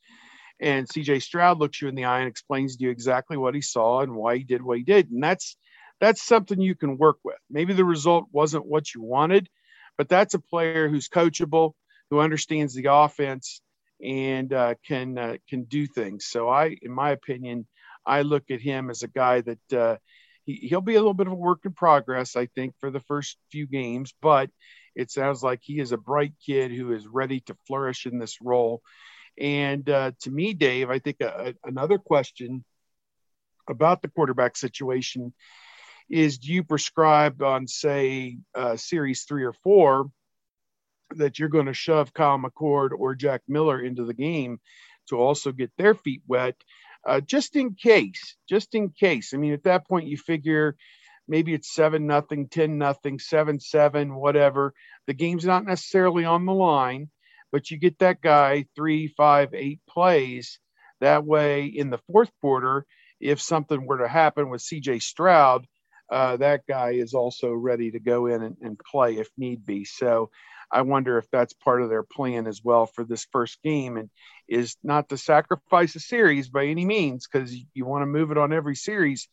and 0.59 0.87
CJ 0.87 1.21
Stroud 1.21 1.59
looks 1.59 1.81
you 1.81 1.87
in 1.87 1.95
the 1.95 2.05
eye 2.05 2.19
and 2.19 2.27
explains 2.27 2.77
to 2.77 2.83
you 2.83 2.89
exactly 2.89 3.37
what 3.37 3.55
he 3.55 3.61
saw 3.61 4.01
and 4.01 4.15
why 4.15 4.37
he 4.37 4.43
did 4.43 4.61
what 4.61 4.77
he 4.77 4.83
did, 4.83 5.11
and 5.11 5.23
that's 5.23 5.55
that's 5.99 6.23
something 6.23 6.59
you 6.59 6.75
can 6.75 6.97
work 6.97 7.17
with. 7.23 7.37
Maybe 7.49 7.73
the 7.73 7.85
result 7.85 8.25
wasn't 8.31 8.65
what 8.65 8.93
you 8.93 9.01
wanted, 9.01 9.47
but 9.97 10.09
that's 10.09 10.33
a 10.33 10.39
player 10.39 10.89
who's 10.89 11.07
coachable, 11.07 11.73
who 12.09 12.19
understands 12.19 12.73
the 12.73 12.87
offense, 12.91 13.61
and 14.03 14.51
uh, 14.51 14.75
can 14.87 15.17
uh, 15.17 15.37
can 15.47 15.63
do 15.65 15.85
things. 15.85 16.25
So 16.25 16.49
I, 16.49 16.75
in 16.81 16.91
my 16.91 17.11
opinion, 17.11 17.67
I 18.05 18.23
look 18.23 18.45
at 18.49 18.61
him 18.61 18.89
as 18.89 19.03
a 19.03 19.07
guy 19.07 19.41
that 19.41 19.73
uh, 19.73 19.97
he, 20.45 20.67
he'll 20.67 20.81
be 20.81 20.95
a 20.95 20.99
little 20.99 21.13
bit 21.13 21.27
of 21.27 21.33
a 21.33 21.35
work 21.35 21.59
in 21.65 21.73
progress, 21.73 22.35
I 22.35 22.47
think, 22.47 22.75
for 22.79 22.91
the 22.91 22.99
first 22.99 23.37
few 23.51 23.67
games, 23.67 24.13
but 24.21 24.49
it 24.95 25.11
sounds 25.11 25.41
like 25.41 25.59
he 25.61 25.79
is 25.79 25.91
a 25.91 25.97
bright 25.97 26.33
kid 26.45 26.71
who 26.71 26.91
is 26.93 27.07
ready 27.07 27.39
to 27.41 27.57
flourish 27.67 28.05
in 28.05 28.19
this 28.19 28.41
role. 28.41 28.81
And 29.37 29.89
uh, 29.89 30.11
to 30.21 30.31
me, 30.31 30.53
Dave, 30.53 30.89
I 30.89 30.99
think 30.99 31.17
a, 31.21 31.55
a, 31.63 31.69
another 31.69 31.97
question 31.97 32.63
about 33.69 34.01
the 34.01 34.09
quarterback 34.09 34.57
situation 34.57 35.33
is 36.09 36.39
do 36.39 36.51
you 36.51 36.63
prescribe 36.63 37.41
on, 37.41 37.67
say, 37.67 38.37
uh, 38.53 38.75
series 38.75 39.23
three 39.23 39.45
or 39.45 39.53
four 39.53 40.11
that 41.15 41.39
you're 41.39 41.49
going 41.49 41.67
to 41.67 41.73
shove 41.73 42.13
Kyle 42.13 42.37
McCord 42.37 42.89
or 42.97 43.15
Jack 43.15 43.41
Miller 43.47 43.81
into 43.81 44.03
the 44.03 44.13
game 44.13 44.59
to 45.09 45.17
also 45.17 45.51
get 45.51 45.71
their 45.77 45.95
feet 45.95 46.21
wet? 46.27 46.55
Uh, 47.07 47.21
just 47.21 47.55
in 47.55 47.75
case, 47.75 48.35
just 48.49 48.75
in 48.75 48.89
case. 48.89 49.33
I 49.33 49.37
mean, 49.37 49.53
at 49.53 49.63
that 49.63 49.87
point, 49.87 50.07
you 50.07 50.17
figure 50.17 50.75
maybe 51.27 51.53
it's 51.53 51.73
seven 51.73 52.07
nothing, 52.07 52.47
ten 52.49 52.77
nothing, 52.77 53.19
seven 53.19 53.59
seven, 53.59 54.15
whatever. 54.15 54.73
The 55.07 55.13
game's 55.13 55.45
not 55.45 55.65
necessarily 55.65 56.25
on 56.25 56.45
the 56.45 56.53
line, 56.53 57.09
but 57.51 57.71
you 57.71 57.77
get 57.77 57.99
that 57.99 58.21
guy 58.21 58.65
three, 58.75 59.07
five, 59.07 59.53
eight 59.53 59.81
plays. 59.89 60.59
That 61.01 61.25
way, 61.25 61.65
in 61.65 61.89
the 61.89 61.99
fourth 62.11 62.31
quarter, 62.41 62.85
if 63.19 63.41
something 63.41 63.85
were 63.87 63.99
to 63.99 64.07
happen 64.07 64.49
with 64.49 64.61
CJ 64.61 65.01
Stroud, 65.01 65.65
uh, 66.11 66.35
that 66.37 66.67
guy 66.67 66.91
is 66.91 67.13
also 67.13 67.53
ready 67.53 67.91
to 67.91 67.99
go 67.99 68.25
in 68.25 68.43
and, 68.43 68.57
and, 68.61 68.77
play 68.77 69.15
if 69.15 69.29
need 69.37 69.65
be. 69.65 69.85
So 69.85 70.29
I 70.69 70.81
wonder 70.81 71.17
if 71.17 71.31
that's 71.31 71.53
part 71.53 71.81
of 71.81 71.89
their 71.89 72.03
plan 72.03 72.47
as 72.47 72.61
well 72.61 72.85
for 72.85 73.05
this 73.05 73.25
first 73.31 73.61
game 73.63 73.95
and 73.95 74.09
is 74.47 74.75
not 74.83 75.07
to 75.09 75.17
sacrifice 75.17 75.95
a 75.95 76.01
series 76.01 76.49
by 76.49 76.65
any 76.65 76.85
means 76.85 77.27
because 77.27 77.55
you 77.73 77.85
want 77.85 78.01
to 78.01 78.07
move 78.07 78.31
it 78.31 78.37
on 78.37 78.51
every 78.51 78.75
series, 78.75 79.29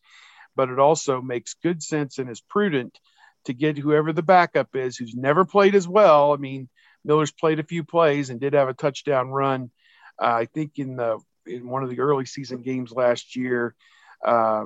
but 0.55 0.69
it 0.69 0.79
also 0.79 1.21
makes 1.21 1.57
good 1.63 1.83
sense 1.83 2.19
and 2.19 2.31
is 2.31 2.41
prudent 2.41 2.97
to 3.47 3.53
get 3.53 3.77
whoever 3.77 4.13
the 4.13 4.23
backup 4.23 4.77
is 4.77 4.97
who's 4.97 5.17
never 5.17 5.45
played 5.45 5.75
as 5.75 5.89
well. 5.89 6.33
I 6.33 6.37
mean, 6.37 6.69
Miller's 7.05 7.33
played 7.33 7.59
a 7.59 7.65
few 7.65 7.83
plays 7.83 8.31
and 8.31 8.41
did 8.41 8.53
have 8.53 8.69
a 8.69 8.75
touchdown 8.75 9.31
run. 9.31 9.71
Uh, 10.21 10.27
I 10.27 10.45
think 10.45 10.73
in 10.77 10.97
the 10.97 11.19
in 11.47 11.69
one 11.69 11.83
of 11.83 11.91
the 11.91 12.01
early 12.01 12.27
season 12.27 12.63
games 12.63 12.93
last 12.93 13.35
year, 13.35 13.75
uh, 14.25 14.65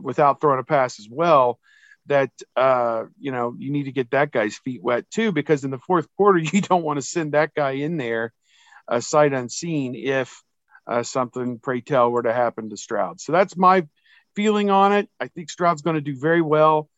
without 0.00 0.40
throwing 0.40 0.60
a 0.60 0.64
pass 0.64 0.98
as 0.98 1.08
well 1.10 1.58
that 2.06 2.30
uh, 2.56 3.04
you 3.18 3.32
know 3.32 3.54
you 3.58 3.72
need 3.72 3.84
to 3.84 3.92
get 3.92 4.10
that 4.10 4.30
guy's 4.30 4.56
feet 4.58 4.82
wet 4.82 5.10
too 5.10 5.32
because 5.32 5.64
in 5.64 5.70
the 5.70 5.78
fourth 5.78 6.06
quarter 6.16 6.38
you 6.52 6.60
don't 6.60 6.84
want 6.84 6.98
to 6.98 7.06
send 7.06 7.32
that 7.32 7.54
guy 7.54 7.72
in 7.72 7.96
there 7.96 8.32
uh, 8.88 9.00
sight 9.00 9.32
unseen 9.32 9.94
if 9.94 10.42
uh, 10.86 11.02
something 11.02 11.58
pray 11.58 11.80
tell 11.80 12.10
were 12.10 12.22
to 12.22 12.32
happen 12.32 12.70
to 12.70 12.76
Stroud. 12.76 13.20
So 13.20 13.32
that's 13.32 13.56
my 13.56 13.86
feeling 14.36 14.70
on 14.70 14.92
it. 14.92 15.08
I 15.18 15.28
think 15.28 15.50
Stroud's 15.50 15.82
going 15.82 15.94
to 15.94 16.02
do 16.02 16.18
very 16.18 16.42
well. 16.42 16.88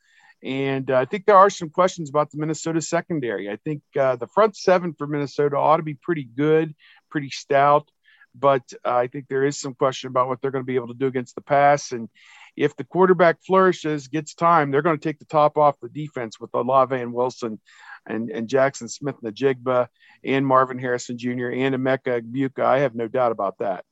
And 0.43 0.91
uh, 0.91 0.99
I 0.99 1.05
think 1.07 1.25
there 1.25 1.37
are 1.37 1.51
some 1.51 1.71
questions 1.71 2.11
about 2.11 2.31
the 2.31 2.39
Minnesota 2.39 2.81
secondary. 2.81 3.51
I 3.51 3.57
think 3.57 3.83
uh, 3.99 4.17
the 4.17 4.27
front 4.27 4.57
seven 4.57 4.93
for 4.93 5.07
Minnesota 5.07 5.57
ought 5.57 5.79
to 5.79 5.83
be 5.83 5.95
pretty 5.95 6.25
good, 6.25 6.75
pretty 7.11 7.31
stout. 7.31 7.89
But 8.35 8.63
uh, 8.85 8.95
I 8.95 9.07
think 9.07 9.29
there 9.29 9.45
is 9.45 9.59
some 9.59 9.75
question 9.75 10.09
about 10.09 10.29
what 10.29 10.43
they're 10.43 10.51
going 10.51 10.65
to 10.65 10.67
be 10.67 10.75
able 10.75 10.89
to 10.89 10.95
do 10.95 11.07
against 11.07 11.35
the 11.35 11.41
pass. 11.41 11.93
And 11.93 12.09
if 12.57 12.77
the 12.77 12.85
quarterback 12.85 13.43
flourishes, 13.45 14.09
gets 14.09 14.35
time, 14.35 14.71
they're 14.71 14.83
going 14.83 14.99
to 14.99 15.03
take 15.03 15.19
the 15.19 15.25
top 15.27 15.59
off 15.59 15.81
the 15.81 15.89
defense 15.89 16.41
with 16.41 16.55
Olave 16.55 16.95
and 16.95 17.13
Wilson 17.13 17.61
and, 18.07 18.31
and 18.31 18.49
Jaxon 18.49 18.91
Smith-Njigba 18.91 19.89
and 20.25 20.47
Marvin 20.47 20.79
Harrison 20.79 21.19
Jr. 21.19 21.51
and 21.51 21.75
Emeka 21.75 22.23
Egbuka. 22.23 22.65
I 22.65 22.81
have 22.81 22.95
no 22.95 23.09
doubt 23.09 23.33
about 23.33 23.59
that. 23.59 23.85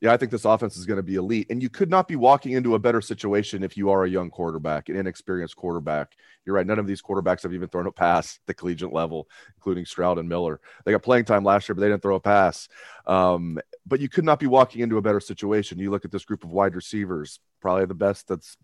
Yeah, 0.00 0.12
I 0.12 0.18
think 0.18 0.30
this 0.30 0.44
offense 0.44 0.76
is 0.76 0.84
going 0.84 0.98
to 0.98 1.02
be 1.02 1.14
elite. 1.14 1.46
And 1.48 1.62
you 1.62 1.70
could 1.70 1.88
not 1.88 2.06
be 2.06 2.16
walking 2.16 2.52
into 2.52 2.74
a 2.74 2.78
better 2.78 3.00
situation 3.00 3.62
if 3.62 3.76
you 3.76 3.88
are 3.90 4.04
a 4.04 4.08
young 4.08 4.28
quarterback, 4.28 4.88
an 4.88 4.96
inexperienced 4.96 5.56
quarterback. 5.56 6.16
You're 6.44 6.54
right. 6.54 6.66
None 6.66 6.78
of 6.78 6.86
these 6.86 7.00
quarterbacks 7.00 7.42
have 7.44 7.54
even 7.54 7.68
thrown 7.68 7.86
a 7.86 7.92
pass 7.92 8.36
at 8.36 8.46
the 8.46 8.54
collegiate 8.54 8.92
level, 8.92 9.26
including 9.56 9.86
Stroud 9.86 10.18
and 10.18 10.28
Miller. 10.28 10.60
They 10.84 10.92
got 10.92 11.02
playing 11.02 11.24
time 11.24 11.44
last 11.44 11.68
year, 11.68 11.74
but 11.74 11.80
they 11.80 11.88
didn't 11.88 12.02
throw 12.02 12.16
a 12.16 12.20
pass. 12.20 12.68
Um, 13.06 13.58
but 13.86 14.00
you 14.00 14.08
could 14.10 14.24
not 14.24 14.38
be 14.38 14.46
walking 14.46 14.82
into 14.82 14.98
a 14.98 15.02
better 15.02 15.20
situation. 15.20 15.78
You 15.78 15.90
look 15.90 16.04
at 16.04 16.12
this 16.12 16.26
group 16.26 16.44
of 16.44 16.50
wide 16.50 16.74
receivers, 16.74 17.40
probably 17.60 17.86
the 17.86 17.94
best 17.94 18.28
that's 18.28 18.56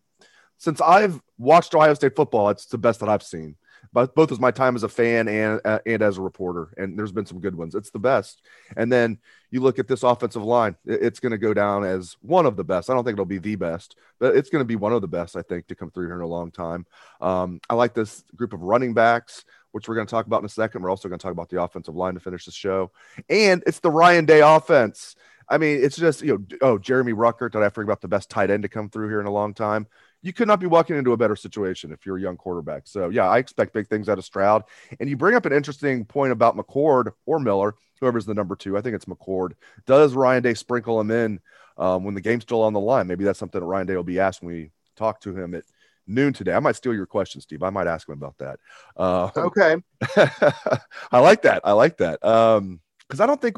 since 0.58 0.80
I've 0.80 1.20
watched 1.38 1.74
Ohio 1.74 1.94
State 1.94 2.14
football, 2.14 2.50
it's 2.50 2.66
the 2.66 2.78
best 2.78 3.00
that 3.00 3.08
I've 3.08 3.22
seen 3.22 3.56
but 3.92 4.14
both 4.14 4.32
as 4.32 4.40
my 4.40 4.50
time 4.50 4.76
as 4.76 4.82
a 4.82 4.88
fan 4.88 5.28
and 5.28 5.60
uh, 5.64 5.78
and 5.86 6.02
as 6.02 6.18
a 6.18 6.22
reporter. 6.22 6.72
And 6.76 6.98
there's 6.98 7.12
been 7.12 7.26
some 7.26 7.40
good 7.40 7.54
ones. 7.54 7.74
It's 7.74 7.90
the 7.90 7.98
best. 7.98 8.42
And 8.76 8.92
then 8.92 9.18
you 9.50 9.60
look 9.60 9.78
at 9.78 9.88
this 9.88 10.02
offensive 10.02 10.42
line; 10.42 10.76
it's 10.84 11.20
going 11.20 11.32
to 11.32 11.38
go 11.38 11.54
down 11.54 11.84
as 11.84 12.16
one 12.20 12.46
of 12.46 12.56
the 12.56 12.64
best. 12.64 12.90
I 12.90 12.94
don't 12.94 13.04
think 13.04 13.14
it'll 13.14 13.24
be 13.24 13.38
the 13.38 13.56
best, 13.56 13.96
but 14.18 14.36
it's 14.36 14.50
going 14.50 14.60
to 14.60 14.66
be 14.66 14.76
one 14.76 14.92
of 14.92 15.02
the 15.02 15.08
best. 15.08 15.36
I 15.36 15.42
think 15.42 15.66
to 15.68 15.74
come 15.74 15.90
through 15.90 16.06
here 16.06 16.16
in 16.16 16.22
a 16.22 16.26
long 16.26 16.50
time. 16.50 16.86
Um, 17.20 17.60
I 17.68 17.74
like 17.74 17.94
this 17.94 18.24
group 18.36 18.52
of 18.52 18.62
running 18.62 18.94
backs. 18.94 19.44
Which 19.72 19.88
we're 19.88 19.94
going 19.94 20.06
to 20.06 20.10
talk 20.10 20.26
about 20.26 20.40
in 20.40 20.44
a 20.44 20.50
second. 20.50 20.82
We're 20.82 20.90
also 20.90 21.08
going 21.08 21.18
to 21.18 21.22
talk 21.22 21.32
about 21.32 21.48
the 21.48 21.62
offensive 21.62 21.96
line 21.96 22.12
to 22.12 22.20
finish 22.20 22.44
the 22.44 22.50
show. 22.50 22.90
And 23.30 23.62
it's 23.66 23.80
the 23.80 23.90
Ryan 23.90 24.26
Day 24.26 24.40
offense. 24.40 25.16
I 25.48 25.56
mean, 25.56 25.82
it's 25.82 25.96
just, 25.96 26.20
you 26.20 26.46
know, 26.50 26.56
oh, 26.60 26.78
Jeremy 26.78 27.14
Ruckert. 27.14 27.52
Did 27.52 27.62
I 27.62 27.70
forget 27.70 27.88
about 27.88 28.02
the 28.02 28.08
best 28.08 28.28
tight 28.28 28.50
end 28.50 28.64
to 28.64 28.68
come 28.68 28.90
through 28.90 29.08
here 29.08 29.20
in 29.20 29.26
a 29.26 29.32
long 29.32 29.54
time? 29.54 29.86
You 30.22 30.32
could 30.32 30.48
not 30.48 30.60
be 30.60 30.66
walking 30.66 30.96
into 30.96 31.12
a 31.12 31.16
better 31.16 31.36
situation 31.36 31.92
if 31.92 32.06
you're 32.06 32.16
a 32.16 32.20
young 32.20 32.36
quarterback. 32.36 32.86
So 32.86 33.08
yeah, 33.08 33.28
I 33.28 33.38
expect 33.38 33.72
big 33.72 33.88
things 33.88 34.08
out 34.08 34.18
of 34.18 34.24
Stroud. 34.24 34.64
And 35.00 35.08
you 35.08 35.16
bring 35.16 35.34
up 35.34 35.46
an 35.46 35.52
interesting 35.52 36.04
point 36.04 36.32
about 36.32 36.56
McCord 36.56 37.12
or 37.26 37.40
Miller, 37.40 37.74
whoever's 38.00 38.26
the 38.26 38.34
number 38.34 38.56
two. 38.56 38.78
I 38.78 38.80
think 38.80 38.94
it's 38.94 39.04
McCord. 39.06 39.52
Does 39.86 40.14
Ryan 40.14 40.42
Day 40.42 40.54
sprinkle 40.54 41.00
him 41.00 41.10
in 41.10 41.40
um, 41.76 42.04
when 42.04 42.14
the 42.14 42.20
game's 42.20 42.44
still 42.44 42.62
on 42.62 42.72
the 42.72 42.80
line? 42.80 43.06
Maybe 43.06 43.24
that's 43.24 43.38
something 43.38 43.60
that 43.60 43.66
Ryan 43.66 43.86
Day 43.86 43.96
will 43.96 44.04
be 44.04 44.20
asked 44.20 44.42
when 44.42 44.52
we 44.52 44.70
talk 44.96 45.20
to 45.22 45.36
him 45.36 45.54
at 45.54 45.64
noon 46.06 46.32
today. 46.32 46.52
I 46.52 46.60
might 46.60 46.76
steal 46.76 46.94
your 46.94 47.06
question, 47.06 47.40
Steve. 47.40 47.62
I 47.62 47.70
might 47.70 47.86
ask 47.88 48.08
him 48.08 48.14
about 48.14 48.38
that. 48.38 48.60
Uh, 48.96 49.30
okay. 49.36 49.76
I 51.12 51.18
like 51.18 51.42
that. 51.42 51.62
I 51.64 51.72
like 51.72 51.96
that. 51.98 52.24
Um, 52.24 52.80
because 53.08 53.20
I 53.20 53.26
don't 53.26 53.40
think 53.42 53.56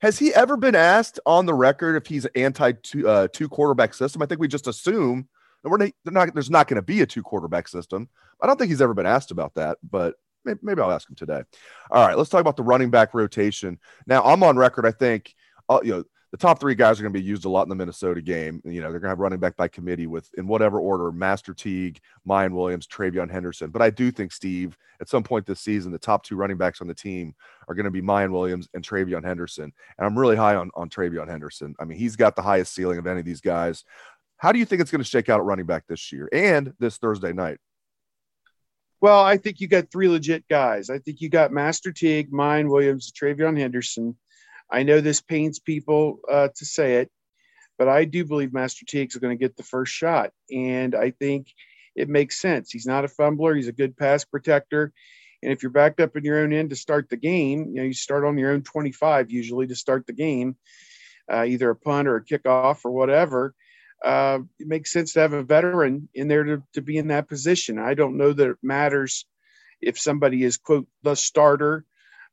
has 0.00 0.18
he 0.18 0.34
ever 0.34 0.56
been 0.56 0.74
asked 0.74 1.20
on 1.24 1.46
the 1.46 1.54
record 1.54 1.94
if 1.94 2.06
he's 2.06 2.26
anti 2.34 2.72
two 2.72 3.08
uh, 3.08 3.28
two 3.32 3.48
quarterback 3.48 3.94
system? 3.94 4.22
I 4.22 4.26
think 4.26 4.40
we 4.40 4.48
just 4.48 4.66
assume 4.66 5.28
and 5.64 5.70
we're 5.70 5.90
not, 6.04 6.34
there's 6.34 6.50
not 6.50 6.68
going 6.68 6.76
to 6.76 6.82
be 6.82 7.02
a 7.02 7.06
two 7.06 7.22
quarterback 7.22 7.68
system. 7.68 8.08
I 8.40 8.46
don't 8.46 8.58
think 8.58 8.70
he's 8.70 8.82
ever 8.82 8.94
been 8.94 9.06
asked 9.06 9.30
about 9.30 9.54
that, 9.54 9.78
but 9.88 10.16
maybe, 10.44 10.60
maybe, 10.62 10.80
I'll 10.80 10.90
ask 10.90 11.08
him 11.08 11.16
today. 11.16 11.42
All 11.90 12.06
right, 12.06 12.16
let's 12.16 12.30
talk 12.30 12.40
about 12.40 12.56
the 12.56 12.62
running 12.62 12.90
back 12.90 13.14
rotation. 13.14 13.78
Now, 14.06 14.22
I'm 14.24 14.42
on 14.42 14.56
record. 14.56 14.86
I 14.86 14.90
think, 14.90 15.34
uh, 15.68 15.80
you 15.82 15.92
know, 15.92 16.04
the 16.32 16.38
top 16.38 16.58
three 16.58 16.74
guys 16.74 16.98
are 16.98 17.02
going 17.02 17.12
to 17.12 17.18
be 17.18 17.24
used 17.24 17.44
a 17.44 17.48
lot 17.50 17.64
in 17.64 17.68
the 17.68 17.74
Minnesota 17.74 18.22
game. 18.22 18.62
You 18.64 18.80
know, 18.80 18.90
they're 18.90 19.00
going 19.00 19.08
to 19.08 19.10
have 19.10 19.18
running 19.18 19.38
back 19.38 19.54
by 19.54 19.68
committee 19.68 20.06
with, 20.06 20.30
in 20.38 20.46
whatever 20.46 20.80
order, 20.80 21.12
Master 21.12 21.52
Teague, 21.52 22.00
Miyan 22.26 22.52
Williams, 22.52 22.86
TreVeyon 22.86 23.30
Henderson. 23.30 23.68
But 23.68 23.82
I 23.82 23.90
do 23.90 24.10
think, 24.10 24.32
Steve, 24.32 24.78
at 25.02 25.10
some 25.10 25.22
point 25.22 25.44
this 25.44 25.60
season, 25.60 25.92
the 25.92 25.98
top 25.98 26.24
two 26.24 26.36
running 26.36 26.56
backs 26.56 26.80
on 26.80 26.86
the 26.86 26.94
team 26.94 27.34
are 27.68 27.74
going 27.74 27.84
to 27.84 27.90
be 27.90 28.00
Miyan 28.00 28.30
Williams 28.30 28.66
and 28.72 28.82
TreVeyon 28.82 29.22
Henderson. 29.22 29.74
And 29.98 30.06
I'm 30.06 30.18
really 30.18 30.36
high 30.36 30.54
on, 30.54 30.70
on 30.74 30.88
TreVeyon 30.88 31.28
Henderson. 31.28 31.74
I 31.78 31.84
mean, 31.84 31.98
he's 31.98 32.16
got 32.16 32.34
the 32.34 32.40
highest 32.40 32.74
ceiling 32.74 32.98
of 32.98 33.06
any 33.06 33.20
of 33.20 33.26
these 33.26 33.42
guys. 33.42 33.84
How 34.42 34.50
do 34.50 34.58
you 34.58 34.64
think 34.64 34.82
it's 34.82 34.90
going 34.90 35.00
to 35.00 35.08
shake 35.08 35.28
out 35.28 35.38
at 35.38 35.46
running 35.46 35.66
back 35.66 35.84
this 35.86 36.10
year 36.10 36.28
and 36.32 36.74
this 36.80 36.96
Thursday 36.96 37.32
night? 37.32 37.58
Well, 39.00 39.20
I 39.20 39.36
think 39.36 39.60
you 39.60 39.68
got 39.68 39.92
three 39.92 40.08
legit 40.08 40.48
guys. 40.48 40.90
I 40.90 40.98
think 40.98 41.20
you 41.20 41.28
got 41.28 41.52
Master 41.52 41.92
Teague, 41.92 42.32
Miyan, 42.32 42.68
Williams, 42.68 43.12
TreVeyon 43.12 43.56
Henderson. 43.56 44.16
I 44.68 44.82
know 44.82 45.00
this 45.00 45.20
pains 45.20 45.60
people 45.60 46.18
uh, 46.28 46.48
to 46.56 46.64
say 46.66 46.96
it, 46.96 47.10
but 47.78 47.88
I 47.88 48.04
do 48.04 48.24
believe 48.24 48.52
Master 48.52 48.84
Teague's 48.84 49.14
going 49.14 49.38
to 49.38 49.40
get 49.40 49.56
the 49.56 49.62
first 49.62 49.92
shot. 49.92 50.32
And 50.52 50.96
I 50.96 51.10
think 51.12 51.46
it 51.94 52.08
makes 52.08 52.40
sense. 52.40 52.72
He's 52.72 52.86
not 52.86 53.04
a 53.04 53.08
fumbler, 53.08 53.54
he's 53.54 53.68
a 53.68 53.72
good 53.72 53.96
pass 53.96 54.24
protector. 54.24 54.92
And 55.40 55.52
if 55.52 55.62
you're 55.62 55.70
backed 55.70 56.00
up 56.00 56.16
in 56.16 56.24
your 56.24 56.40
own 56.40 56.52
end 56.52 56.70
to 56.70 56.76
start 56.76 57.08
the 57.08 57.16
game, 57.16 57.68
you 57.68 57.76
know, 57.76 57.84
you 57.84 57.94
start 57.94 58.24
on 58.24 58.36
your 58.36 58.50
own 58.50 58.62
25 58.62 59.30
usually 59.30 59.68
to 59.68 59.76
start 59.76 60.04
the 60.08 60.12
game, 60.12 60.56
uh, 61.32 61.44
either 61.44 61.70
a 61.70 61.76
punt 61.76 62.08
or 62.08 62.16
a 62.16 62.24
kickoff 62.24 62.80
or 62.84 62.90
whatever 62.90 63.54
uh, 64.04 64.40
it 64.58 64.66
makes 64.66 64.92
sense 64.92 65.12
to 65.12 65.20
have 65.20 65.32
a 65.32 65.42
veteran 65.42 66.08
in 66.14 66.28
there 66.28 66.44
to, 66.44 66.62
to 66.74 66.82
be 66.82 66.98
in 66.98 67.08
that 67.08 67.28
position. 67.28 67.78
I 67.78 67.94
don't 67.94 68.16
know 68.16 68.32
that 68.32 68.50
it 68.50 68.56
matters 68.62 69.26
if 69.80 69.98
somebody 69.98 70.42
is, 70.44 70.56
quote, 70.56 70.86
the 71.02 71.14
starter. 71.14 71.84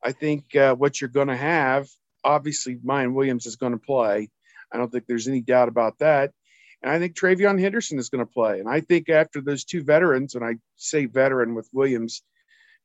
I 0.03 0.11
think 0.11 0.55
uh, 0.55 0.75
what 0.75 0.99
you're 0.99 1.09
going 1.09 1.27
to 1.27 1.37
have, 1.37 1.87
obviously, 2.23 2.77
Miyan 2.77 3.13
Williams 3.13 3.45
is 3.45 3.55
going 3.55 3.73
to 3.73 3.77
play. 3.77 4.29
I 4.71 4.77
don't 4.77 4.91
think 4.91 5.05
there's 5.07 5.27
any 5.27 5.41
doubt 5.41 5.67
about 5.67 5.99
that. 5.99 6.31
And 6.81 6.91
I 6.91 6.99
think 6.99 7.15
TreVeyon 7.15 7.59
Henderson 7.59 7.99
is 7.99 8.09
going 8.09 8.25
to 8.25 8.31
play. 8.31 8.59
And 8.59 8.69
I 8.69 8.79
think 8.79 9.09
after 9.09 9.41
those 9.41 9.65
two 9.65 9.83
veterans, 9.83 10.35
and 10.35 10.45
I 10.45 10.55
say 10.77 11.05
veteran 11.05 11.53
with 11.53 11.69
Williams, 11.73 12.23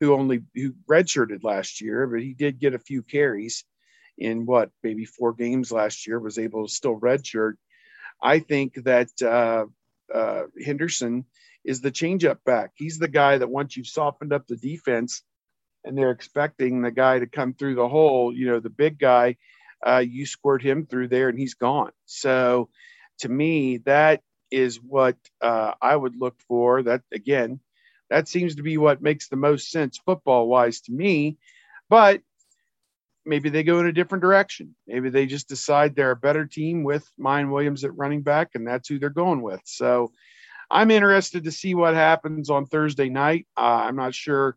who 0.01 0.15
only 0.15 0.43
who 0.55 0.75
redshirted 0.91 1.45
last 1.45 1.81
year, 1.81 2.07
but 2.07 2.21
he 2.21 2.35
did 2.35 2.59
get 2.59 2.75
a 2.75 2.79
few 2.79 3.03
carries 3.03 3.65
in 4.19 4.47
what 4.47 4.71
maybe 4.83 5.05
four 5.05 5.33
games 5.33 5.71
last 5.73 6.07
year, 6.07 6.19
was 6.19 6.39
able 6.39 6.67
to 6.67 6.73
still 6.73 6.99
redshirt. 6.99 7.55
I 8.23 8.39
think 8.39 8.75
that 8.85 9.11
uh, 9.23 9.67
uh, 10.15 10.43
Henderson 10.65 11.25
is 11.65 11.81
the 11.81 11.93
changeup 11.93 12.39
back. 12.45 12.73
He's 12.75 12.99
the 12.99 13.09
guy 13.09 13.39
that 13.39 13.51
once 13.51 13.77
you've 13.77 13.87
softened 13.87 14.33
up 14.33 14.47
the 14.47 14.57
defense 14.57 15.23
and 15.85 15.97
they're 15.97 16.11
expecting 16.11 16.83
the 16.83 16.91
guy 16.91 17.19
to 17.19 17.27
come 17.27 17.55
through 17.55 17.75
the 17.75 17.89
hole, 17.89 18.35
you 18.35 18.47
know, 18.47 18.61
the 18.61 18.71
big 18.71 18.99
guy, 18.99 19.37
uh, 19.87 19.99
you 19.99 20.27
squirt 20.27 20.63
him 20.63 20.87
through 20.87 21.09
there 21.09 21.29
and 21.29 21.39
he's 21.39 21.55
gone. 21.55 21.91
So 22.07 22.71
to 23.21 23.29
me, 23.29 23.79
that 23.79 24.23
is 24.51 24.77
what 24.81 25.17
uh, 25.41 25.73
I 25.81 25.95
would 25.95 26.17
look 26.17 26.37
for. 26.49 26.83
That 26.83 27.03
again, 27.13 27.61
that 28.11 28.29
seems 28.29 28.57
to 28.57 28.63
be 28.63 28.79
what 28.79 29.03
makes 29.03 29.29
the 29.29 29.37
most 29.37 29.71
sense 29.71 29.99
football 29.99 30.49
wise 30.49 30.81
to 30.83 30.93
me. 30.93 31.39
But 31.89 32.23
maybe 33.27 33.49
they 33.49 33.63
go 33.63 33.79
in 33.81 33.87
a 33.87 33.93
different 33.93 34.23
direction. 34.23 34.75
Maybe 34.87 35.11
they 35.11 35.27
just 35.27 35.49
decide 35.49 35.95
they're 35.95 36.11
a 36.11 36.17
better 36.17 36.47
team 36.47 36.83
with 36.83 37.09
Miyan 37.19 37.51
Williams 37.51 37.85
at 37.85 37.97
running 37.97 38.23
back, 38.23 38.51
and 38.55 38.67
that's 38.67 38.89
who 38.89 38.99
they're 38.99 39.11
going 39.11 39.43
with. 39.43 39.61
So 39.65 40.13
I'm 40.71 40.91
interested 40.91 41.45
to 41.45 41.53
see 41.53 41.75
what 41.75 41.95
happens 41.95 42.51
on 42.51 42.67
Thursday 42.67 43.09
night. 43.09 43.47
Uh, 43.57 43.85
I'm 43.87 43.97
not 43.97 44.15
sure 44.15 44.57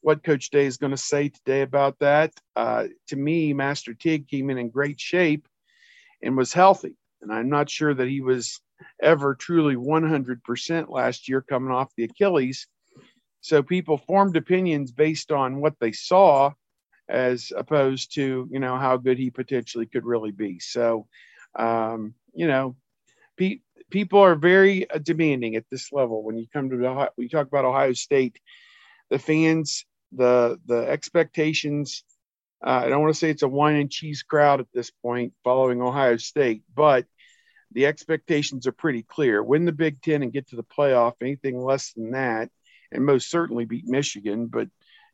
what 0.00 0.24
Coach 0.24 0.50
Day 0.50 0.66
is 0.66 0.78
going 0.78 0.92
to 0.92 0.96
say 0.96 1.28
today 1.28 1.62
about 1.62 1.98
that. 2.00 2.32
Uh, 2.56 2.86
to 3.08 3.16
me, 3.16 3.52
Master 3.52 3.94
Teague 3.94 4.28
came 4.28 4.50
in 4.50 4.58
in 4.58 4.70
great 4.70 4.98
shape 4.98 5.46
and 6.22 6.36
was 6.36 6.52
healthy, 6.52 6.96
and 7.22 7.32
I'm 7.32 7.50
not 7.50 7.68
sure 7.68 7.92
that 7.92 8.08
he 8.08 8.20
was 8.20 8.60
ever 9.02 9.34
truly 9.34 9.76
100% 9.76 10.88
last 10.88 11.28
year 11.28 11.42
coming 11.42 11.70
off 11.70 11.94
the 11.96 12.04
Achilles. 12.04 12.66
So 13.42 13.62
people 13.62 13.98
formed 13.98 14.36
opinions 14.36 14.92
based 14.92 15.32
on 15.32 15.60
what 15.60 15.74
they 15.80 15.92
saw 15.92 16.52
as 17.10 17.52
opposed 17.54 18.14
to, 18.14 18.48
you 18.50 18.60
know, 18.60 18.78
how 18.78 18.96
good 18.96 19.18
he 19.18 19.30
potentially 19.30 19.86
could 19.86 20.04
really 20.04 20.30
be. 20.30 20.60
So, 20.60 21.06
um, 21.56 22.14
you 22.32 22.46
know, 22.46 22.76
pe- 23.36 23.60
people 23.90 24.20
are 24.20 24.36
very 24.36 24.88
uh, 24.88 24.98
demanding 24.98 25.56
at 25.56 25.64
this 25.70 25.92
level. 25.92 26.22
When 26.22 26.38
you 26.38 26.46
come 26.52 26.70
to 26.70 26.86
Ohio, 26.86 27.08
we 27.16 27.28
talk 27.28 27.48
about 27.48 27.64
Ohio 27.64 27.92
State, 27.92 28.38
the 29.10 29.18
fans, 29.18 29.84
the 30.12 30.58
the 30.66 30.88
expectations. 30.88 32.04
Uh, 32.64 32.82
I 32.84 32.88
don't 32.88 33.02
want 33.02 33.14
to 33.14 33.18
say 33.18 33.30
it's 33.30 33.42
a 33.42 33.48
wine 33.48 33.76
and 33.76 33.90
cheese 33.90 34.22
crowd 34.22 34.60
at 34.60 34.66
this 34.72 34.90
point 34.90 35.32
following 35.42 35.82
Ohio 35.82 36.16
State, 36.16 36.62
but 36.74 37.06
the 37.72 37.86
expectations 37.86 38.66
are 38.66 38.72
pretty 38.72 39.02
clear. 39.02 39.42
Win 39.42 39.64
the 39.64 39.72
Big 39.72 40.02
Ten 40.02 40.22
and 40.22 40.32
get 40.32 40.48
to 40.48 40.56
the 40.56 40.64
playoff. 40.64 41.14
Anything 41.20 41.58
less 41.58 41.92
than 41.92 42.12
that, 42.12 42.50
and 42.92 43.04
most 43.04 43.30
certainly 43.30 43.64
beat 43.64 43.86
Michigan, 43.86 44.46
but 44.46 44.68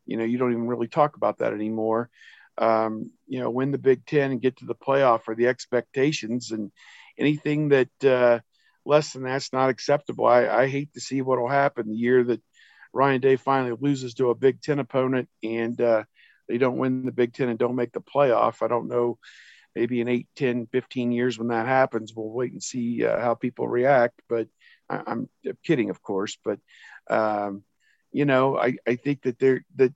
you 0.07 0.17
know 0.17 0.25
you 0.25 0.39
don't 0.39 0.53
even 0.53 0.69
really 0.69 0.89
talk 0.89 1.17
about 1.17 1.39
that 1.39 1.53
anymore. 1.53 2.11
Um, 2.59 3.11
you 3.27 3.41
know, 3.41 3.51
win 3.51 3.71
the 3.71 3.79
Big 3.79 4.07
Ten 4.07 4.31
and 4.31 4.41
get 4.41 4.57
to 4.59 4.65
the 4.65 4.75
playoff 4.75 5.29
are 5.29 5.35
the 5.35 5.49
expectations, 5.49 6.53
and 6.53 6.73
anything 7.19 7.69
that 7.69 8.05
uh, 8.05 8.41
less 8.87 9.13
than 9.13 9.25
that's 9.25 9.53
not 9.53 9.69
acceptable. 9.69 10.27
I, 10.27 10.47
I 10.47 10.69
hate 10.69 10.95
to 10.95 11.01
see 11.01 11.21
what 11.21 11.39
will 11.39 11.49
happen 11.49 11.89
the 11.89 11.95
year 11.95 12.25
that 12.25 12.41
Ryan 12.93 13.21
Day 13.21 13.37
finally 13.37 13.77
loses 13.79 14.15
to 14.15 14.31
a 14.31 14.35
Big 14.35 14.63
Ten 14.63 14.79
opponent 14.79 15.29
and 15.43 15.79
uh, 15.81 16.05
they 16.49 16.59
don't 16.59 16.79
win 16.79 17.05
the 17.05 17.13
Big 17.13 17.35
Ten 17.35 17.49
and 17.49 17.59
don't 17.59 17.77
make 17.77 17.93
the 17.93 18.01
playoff. 18.01 18.63
I 18.63 18.69
don't 18.69 18.89
know, 18.89 19.19
maybe 19.75 20.01
in 20.01 20.09
8, 20.09 20.27
10, 20.37 20.67
15 20.73 21.13
years 21.13 21.39
when 21.39 21.49
that 21.49 21.67
happens, 21.67 22.15
we'll 22.15 22.31
wait 22.31 22.53
and 22.53 22.63
see 22.63 23.05
uh, 23.05 23.21
how 23.21 23.35
people 23.35 23.69
react. 23.69 24.23
But 24.29 24.49
I, 24.89 25.03
am 25.07 25.29
kidding, 25.65 25.91
of 25.91 26.03
course. 26.03 26.39
But, 26.43 26.61
um, 27.11 27.65
you 28.17 28.25
know, 28.25 28.57
I, 28.59 28.77
I 28.87 28.97
think 28.97 29.23
that 29.23 29.39
they're, 29.39 29.63
that, 29.77 29.93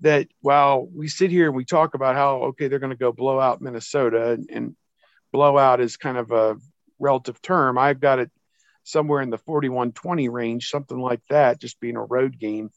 that 0.00 0.28
while 0.42 0.86
we 0.86 1.08
sit 1.08 1.30
here 1.30 1.46
and 1.46 1.56
we 1.56 1.64
talk 1.64 1.94
about 1.94 2.14
how, 2.14 2.42
okay, 2.48 2.68
they're 2.68 2.78
going 2.78 2.90
to 2.90 2.98
go 2.98 3.12
blow 3.12 3.40
out 3.40 3.62
Minnesota 3.62 4.32
and, 4.32 4.50
and 4.52 4.76
blowout 5.32 5.80
is 5.80 5.96
kind 5.96 6.18
of 6.18 6.32
a 6.32 6.56
relative 6.98 7.40
term. 7.40 7.78
I've 7.78 7.98
got 7.98 8.18
it 8.18 8.30
somewhere 8.84 9.22
in 9.22 9.30
the 9.30 9.38
41-20 9.38 10.30
range, 10.30 10.68
something 10.68 10.98
like 10.98 11.22
that, 11.30 11.58
just 11.58 11.80
being 11.80 11.96
a 11.96 12.04
road 12.04 12.38
game. 12.38 12.70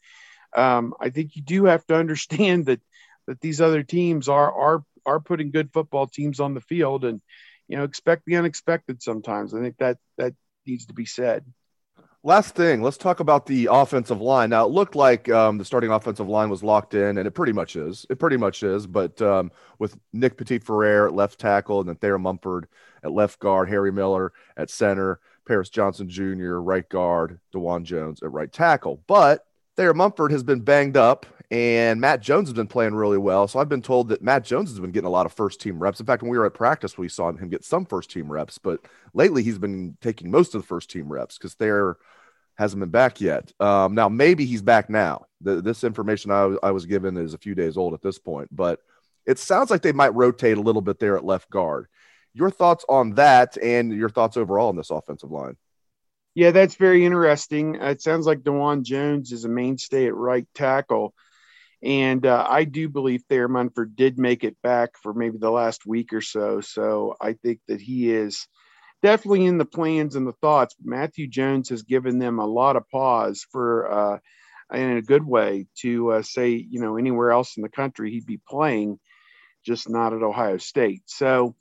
Um, 0.55 0.93
I 0.99 1.09
think 1.09 1.35
you 1.35 1.41
do 1.41 1.65
have 1.65 1.85
to 1.87 1.95
understand 2.03 2.67
that 2.67 2.79
that 3.27 3.41
these 3.41 3.61
other 3.61 3.83
teams 3.83 4.27
are 4.27 4.51
are 4.51 4.83
are 5.05 5.19
putting 5.19 5.51
good 5.51 5.71
football 5.71 6.07
teams 6.07 6.39
on 6.39 6.55
the 6.55 6.61
field, 6.61 7.05
and 7.05 7.21
you 7.67 7.77
know 7.77 7.83
expect 7.83 8.23
the 8.25 8.37
unexpected 8.37 9.03
sometimes. 9.03 9.53
I 9.53 9.59
think 9.59 9.77
that 9.77 9.97
that 10.17 10.33
needs 10.65 10.87
to 10.87 10.93
be 10.93 11.05
said. 11.05 11.45
Last 12.21 12.53
thing, 12.53 12.81
let's 12.81 12.97
talk 12.97 13.21
about 13.21 13.45
the 13.45 13.69
offensive 13.71 14.19
line. 14.19 14.49
Now, 14.49 14.65
it 14.65 14.71
looked 14.71 14.93
like 14.93 15.29
um, 15.29 15.57
the 15.57 15.63
starting 15.63 15.89
offensive 15.89 16.27
line 16.27 16.49
was 16.49 16.61
locked 16.61 16.93
in, 16.93 17.17
and 17.17 17.25
it 17.25 17.31
pretty 17.31 17.53
much 17.53 17.77
is. 17.77 18.05
It 18.09 18.19
pretty 18.19 18.35
much 18.35 18.61
is. 18.61 18.85
But 18.87 19.21
um, 19.21 19.51
with 19.79 19.97
Nick 20.11 20.35
Petit 20.35 20.59
Frere 20.59 21.07
at 21.07 21.13
left 21.13 21.39
tackle, 21.39 21.79
and 21.79 21.87
then 21.87 21.95
Thayer 21.95 22.19
Munford 22.19 22.67
at 23.05 23.13
left 23.13 23.39
guard, 23.39 23.69
Harry 23.69 23.91
Miller 23.93 24.33
at 24.57 24.69
center, 24.69 25.21
Paris 25.47 25.69
Johnson 25.69 26.09
Jr., 26.09 26.55
right 26.55 26.87
guard, 26.89 27.39
Dawand 27.55 27.83
Jones 27.83 28.21
at 28.21 28.33
right 28.33 28.51
tackle. 28.51 29.01
But 29.07 29.45
Thayer 29.77 29.93
Munford 29.93 30.33
has 30.33 30.43
been 30.43 30.59
banged 30.59 30.97
up, 30.97 31.25
and 31.51 31.99
Matt 31.99 32.21
Jones 32.21 32.47
has 32.49 32.55
been 32.55 32.67
playing 32.67 32.93
really 32.93 33.17
well. 33.17 33.47
So 33.47 33.59
I've 33.59 33.69
been 33.69 33.81
told 33.81 34.09
that 34.09 34.21
Matt 34.21 34.43
Jones 34.43 34.69
has 34.69 34.79
been 34.79 34.91
getting 34.91 35.07
a 35.07 35.11
lot 35.11 35.25
of 35.25 35.33
first 35.33 35.59
team 35.59 35.79
reps. 35.79 35.99
In 35.99 36.05
fact, 36.05 36.21
when 36.21 36.29
we 36.29 36.37
were 36.37 36.45
at 36.45 36.53
practice, 36.53 36.97
we 36.97 37.09
saw 37.09 37.31
him 37.31 37.49
get 37.49 37.63
some 37.65 37.85
first 37.85 38.11
team 38.11 38.31
reps, 38.31 38.59
but 38.59 38.81
lately 39.13 39.41
he's 39.41 39.57
been 39.57 39.97
taking 39.99 40.29
most 40.29 40.53
of 40.53 40.61
the 40.61 40.67
first 40.67 40.91
team 40.91 41.11
reps 41.11 41.37
because 41.37 41.55
Thayer 41.55 41.97
hasn't 42.59 42.79
been 42.81 42.89
back 42.89 43.19
yet. 43.19 43.51
Um, 43.59 43.95
now, 43.95 44.09
maybe 44.09 44.45
he's 44.45 44.61
back 44.61 44.89
now. 44.89 45.25
The, 45.41 45.61
this 45.61 45.83
information 45.83 46.29
I, 46.29 46.71
was 46.71 46.85
given 46.85 47.17
is 47.17 47.33
a 47.33 47.39
few 47.39 47.55
days 47.55 47.77
old 47.77 47.93
at 47.93 48.01
this 48.01 48.19
point, 48.19 48.49
but 48.51 48.81
it 49.25 49.39
sounds 49.39 49.71
like 49.71 49.81
they 49.81 49.93
might 49.93 50.13
rotate 50.13 50.57
a 50.57 50.61
little 50.61 50.81
bit 50.81 50.99
there 50.99 51.17
at 51.17 51.23
left 51.23 51.49
guard. 51.49 51.87
Your 52.33 52.51
thoughts 52.51 52.85
on 52.87 53.15
that 53.15 53.57
and 53.57 53.91
your 53.91 54.09
thoughts 54.09 54.37
overall 54.37 54.69
on 54.69 54.75
this 54.75 54.91
offensive 54.91 55.31
line? 55.31 55.55
Yeah, 56.35 56.51
that's 56.51 56.75
very 56.75 57.05
interesting. 57.05 57.75
It 57.75 58.01
sounds 58.01 58.27
like 58.27 58.41
Dawand 58.41 58.83
Jones 58.83 59.31
is 59.31 59.45
a 59.45 59.49
mainstay 59.49 60.05
at 60.07 60.15
right 60.15 60.47
tackle. 60.53 61.15
And 61.81 62.25
uh, 62.25 62.45
I 62.47 62.65
do 62.65 62.89
believe 62.89 63.23
Thayer 63.29 63.47
Munford 63.47 63.95
did 63.95 64.19
make 64.19 64.43
it 64.43 64.57
back 64.61 64.91
for 65.01 65.13
maybe 65.13 65.37
the 65.37 65.51
last 65.51 65.85
week 65.85 66.11
or 66.11 66.21
so. 66.21 66.59
So 66.61 67.15
I 67.21 67.33
think 67.33 67.59
that 67.67 67.79
he 67.79 68.11
is 68.11 68.47
definitely 69.01 69.45
in 69.45 69.57
the 69.57 69.65
plans 69.65 70.15
and 70.15 70.27
the 70.27 70.33
thoughts. 70.33 70.75
Matthew 70.83 71.27
Jones 71.27 71.69
has 71.69 71.83
given 71.83 72.19
them 72.19 72.39
a 72.39 72.45
lot 72.45 72.75
of 72.75 72.89
pause 72.89 73.45
for, 73.49 73.91
uh, 73.91 74.17
in 74.73 74.97
a 74.97 75.01
good 75.01 75.25
way, 75.25 75.67
to 75.79 76.11
uh, 76.11 76.21
say, 76.21 76.49
you 76.49 76.79
know, 76.81 76.97
anywhere 76.97 77.31
else 77.31 77.57
in 77.57 77.63
the 77.63 77.69
country 77.69 78.11
he'd 78.11 78.25
be 78.25 78.39
playing, 78.47 78.99
just 79.65 79.89
not 79.89 80.13
at 80.13 80.21
Ohio 80.21 80.57
State. 80.57 81.03
So, 81.07 81.55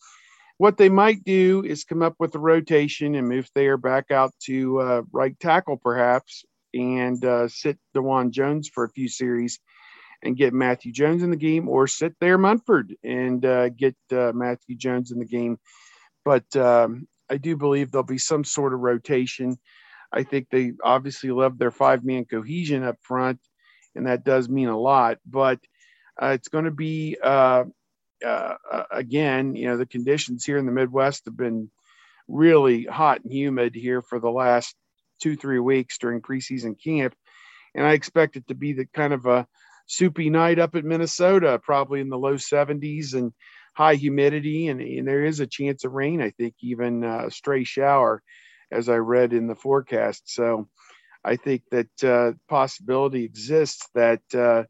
what 0.59 0.77
they 0.77 0.89
might 0.89 1.23
do 1.25 1.63
is 1.65 1.85
come 1.85 2.03
up 2.03 2.17
with 2.19 2.35
a 2.35 2.39
rotation 2.41 3.15
and 3.15 3.29
move 3.29 3.49
Thayer 3.55 3.77
back 3.77 4.11
out 4.11 4.35
to 4.47 4.81
uh, 4.81 5.03
right 5.13 5.39
tackle, 5.39 5.77
perhaps, 5.77 6.45
and 6.75 7.25
uh, 7.25 7.47
sit 7.49 7.79
Dawand 7.97 8.33
Jones 8.33 8.69
for 8.69 8.85
a 8.85 8.91
few 8.91 9.09
series 9.09 9.61
and 10.23 10.37
get 10.37 10.53
Matthew 10.53 10.93
Jones 10.93 11.23
in 11.23 11.31
the 11.31 11.37
game, 11.37 11.69
or 11.69 11.87
sit 11.87 12.15
Thayer 12.21 12.39
Munford 12.39 12.95
and 13.05 13.45
uh, 13.45 13.69
get 13.69 13.97
uh, 14.13 14.33
Matthew 14.35 14.77
Jones 14.77 15.11
in 15.11 15.19
the 15.19 15.25
game. 15.25 15.59
But 16.25 16.55
um, 16.57 17.07
I 17.31 17.37
do 17.37 17.57
believe 17.57 17.91
there'll 17.91 18.05
be 18.05 18.19
some 18.19 18.45
sort 18.45 18.75
of 18.75 18.81
rotation. 18.81 19.59
I 20.13 20.23
think 20.23 20.49
they 20.51 20.73
obviously 20.83 21.31
love 21.31 21.59
their 21.59 21.71
five 21.71 22.05
man 22.05 22.25
cohesion 22.25 22.83
up 22.83 22.97
front, 23.03 23.41
and 23.95 24.07
that 24.07 24.25
does 24.25 24.49
mean 24.49 24.69
a 24.69 24.79
lot. 24.79 25.19
But 25.27 25.61
uh, 26.21 26.29
it's 26.29 26.49
going 26.49 26.65
to 26.65 26.71
be, 26.71 27.17
uh, 27.23 27.65
uh, 28.25 28.55
uh, 28.71 28.85
again, 28.91 29.55
you 29.55 29.69
know, 29.69 29.77
the 29.77 29.87
conditions 29.87 30.45
here 30.45 30.59
in 30.59 30.67
the 30.67 30.73
Midwest 30.73 31.27
have 31.27 31.37
been 31.37 31.71
really 32.27 32.85
hot 32.85 33.23
and 33.23 33.33
humid 33.33 33.75
here 33.75 34.03
for 34.03 34.19
the 34.19 34.31
last 34.31 34.75
two, 35.21 35.37
three 35.37 35.61
weeks 35.61 35.99
during 35.99 36.21
preseason 36.21 36.75
camp. 36.83 37.15
And 37.75 37.87
I 37.87 37.93
expect 37.93 38.37
it 38.37 38.49
to 38.49 38.55
be 38.55 38.73
the 38.73 38.87
kind 38.87 39.13
of 39.13 39.27
a 39.27 39.47
soupy 39.89 40.31
night 40.31 40.61
up 40.61 40.77
at 40.77 40.85
Minnesota, 40.85 41.59
probably 41.61 42.01
in 42.01 42.09
the 42.09 42.19
low 42.19 42.35
70s. 42.35 43.15
And 43.15 43.33
high 43.79 43.95
humidity, 43.95 44.67
and, 44.67 44.81
and 44.81 45.07
there 45.07 45.25
is 45.25 45.39
a 45.39 45.47
chance 45.47 45.85
of 45.85 45.93
rain. 45.93 46.21
I 46.21 46.31
think 46.31 46.55
even 46.61 47.05
uh, 47.05 47.27
a 47.27 47.31
stray 47.31 47.63
shower, 47.63 48.21
as 48.73 48.89
I 48.89 48.97
read 48.97 49.33
in 49.33 49.47
the 49.47 49.55
forecast. 49.55 50.23
So 50.27 50.69
I 51.25 51.37
think 51.37 51.63
that 51.71 52.05
uh, 52.05 52.33
possibility 52.49 53.23
exists 53.23 53.89
that 53.95 54.21
uh, 54.35 54.65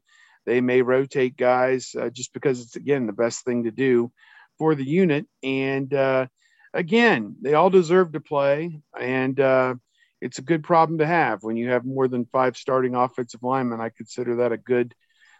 they 0.45 0.61
may 0.61 0.83
rotate 0.83 1.35
guys 1.35 1.95
uh, 1.99 2.11
just 2.11 2.33
because 2.33 2.61
it's 2.61 2.75
again 2.75 3.07
the 3.07 3.13
best 3.13 3.43
thing 3.43 3.63
to 3.63 3.71
do 3.71 4.11
for 4.59 4.75
the 4.75 4.85
unit. 4.85 5.25
And 5.41 5.91
uh, 5.91 6.27
again, 6.71 7.35
they 7.41 7.55
all 7.55 7.71
deserve 7.71 8.11
to 8.11 8.19
play, 8.19 8.79
and 8.95 9.39
uh, 9.39 9.73
it's 10.21 10.37
a 10.37 10.43
good 10.43 10.63
problem 10.63 10.99
to 10.99 11.07
have 11.07 11.41
when 11.41 11.57
you 11.57 11.69
have 11.69 11.83
more 11.83 12.07
than 12.07 12.29
five 12.31 12.57
starting 12.57 12.93
offensive 12.93 13.41
linemen. 13.41 13.81
I 13.81 13.89
consider 13.89 14.35
that 14.35 14.51
a 14.51 14.57
good 14.57 14.93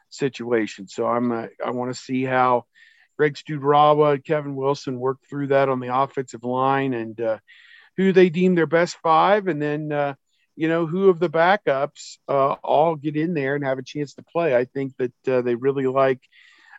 situation. 0.09 0.87
So 0.87 1.05
I'm 1.05 1.31
I 1.31 1.71
want 1.71 1.93
to 1.93 1.99
see 1.99 2.23
how 2.23 2.65
Greg 3.17 3.35
Studrawa, 3.35 4.23
Kevin 4.23 4.55
Wilson 4.55 4.99
worked 4.99 5.27
through 5.29 5.47
that 5.47 5.69
on 5.69 5.79
the 5.79 5.95
offensive 5.95 6.43
line 6.43 6.93
and 6.93 7.19
uh, 7.19 7.37
who 7.97 8.13
they 8.13 8.29
deem 8.29 8.55
their 8.55 8.65
best 8.65 8.95
five, 9.03 9.47
and 9.47 9.61
then 9.61 9.91
uh, 9.91 10.13
you 10.55 10.69
know 10.69 10.85
who 10.85 11.09
of 11.09 11.19
the 11.19 11.29
backups 11.29 12.17
uh, 12.27 12.53
all 12.63 12.95
get 12.95 13.15
in 13.15 13.33
there 13.33 13.55
and 13.55 13.65
have 13.65 13.77
a 13.77 13.83
chance 13.83 14.13
to 14.13 14.23
play. 14.23 14.55
I 14.55 14.65
think 14.65 14.93
that 14.97 15.27
uh, 15.27 15.41
they 15.41 15.55
really 15.55 15.85
like 15.85 16.21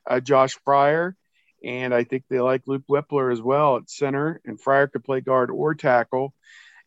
uh, 0.09 0.21
Josh 0.21 0.57
Fryar, 0.67 1.15
and 1.63 1.95
I 1.95 2.05
think 2.05 2.25
they 2.29 2.41
like 2.41 2.63
Luke 2.67 2.85
Wypler 2.89 3.33
as 3.33 3.43
well 3.43 3.77
at 3.77 3.91
center. 3.91 4.41
And 4.45 4.59
Fryar 4.59 4.91
could 4.91 5.05
play 5.05 5.21
guard 5.21 5.51
or 5.51 5.75
tackle. 5.75 6.33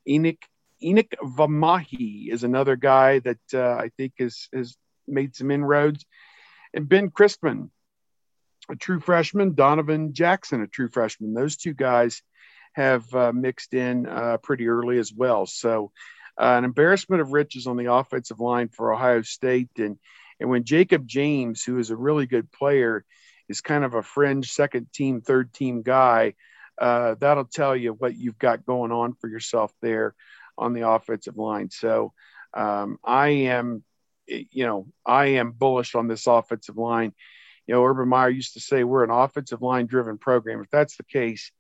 Enokk 0.08 0.40
Enokk 0.84 1.14
Vimahi 1.22 2.32
is 2.32 2.44
another 2.44 2.76
guy 2.76 3.20
that 3.20 3.40
uh, 3.54 3.76
I 3.76 3.92
think 3.98 4.14
has 4.20 4.48
has 4.54 4.76
made 5.08 5.36
some 5.36 5.52
inroads, 5.52 6.06
and 6.74 6.90
Ben 6.90 7.10
Christman 7.10 7.70
a 8.70 8.76
true 8.76 9.00
freshman, 9.00 9.54
Donovan 9.56 10.14
Jackson, 10.14 10.62
a 10.62 10.68
true 10.68 10.90
freshman. 10.90 11.34
Those 11.34 11.58
two 11.58 11.74
guys 11.74 12.22
have 12.74 13.14
uh, 13.14 13.32
mixed 13.34 13.74
in 13.74 14.08
uh, 14.08 14.38
pretty 14.38 14.68
early 14.68 14.98
as 14.98 15.14
well. 15.14 15.46
So, 15.46 15.92
uh, 16.40 16.56
an 16.58 16.64
embarrassment 16.64 17.22
of 17.22 17.32
riches 17.32 17.68
on 17.68 17.78
the 17.78 17.94
offensive 17.94 18.40
line 18.40 18.70
for 18.70 18.92
Ohio 18.92 19.22
State. 19.22 19.70
And, 19.78 20.00
and 20.40 20.50
when 20.50 20.64
Jakob 20.64 21.06
James, 21.08 21.64
who 21.64 21.78
is 21.78 21.92
a 21.92 21.96
really 21.96 22.26
good 22.26 22.52
player, 22.52 23.06
is 23.48 23.62
kind 23.62 23.84
of 23.84 23.94
a 23.94 24.02
fringe 24.02 24.52
second 24.52 24.92
team, 24.92 25.22
third 25.22 25.54
team 25.54 25.84
guy, 25.84 26.34
uh, 26.82 27.16
that'll 27.20 27.46
tell 27.46 27.76
you 27.76 27.94
what 27.94 28.16
you've 28.16 28.40
got 28.40 28.66
going 28.66 28.92
on 28.92 29.14
for 29.14 29.28
yourself 29.28 29.72
there 29.82 30.16
on 30.58 30.74
the 30.74 30.88
offensive 30.90 31.38
line. 31.38 31.70
So, 31.70 32.14
um, 32.56 32.98
I 33.04 33.28
am, 33.28 33.84
you 34.52 34.66
know, 34.66 34.88
I 35.06 35.26
am 35.26 35.52
bullish 35.52 35.96
on 35.96 36.08
this 36.08 36.28
offensive 36.28 36.78
line 36.78 37.14
you 37.68 37.74
know, 37.74 37.84
Urban 37.84 38.10
Meyer 38.10 38.30
used 38.30 38.54
to 38.54 38.60
say 38.60 38.84
we're 38.84 39.04
an 39.04 39.10
offensive 39.10 39.62
line 39.62 39.86
driven 39.86 40.18
program. 40.18 40.62
If 40.62 40.70
that's 40.70 40.98
the 40.98 41.04
case, 41.04 41.52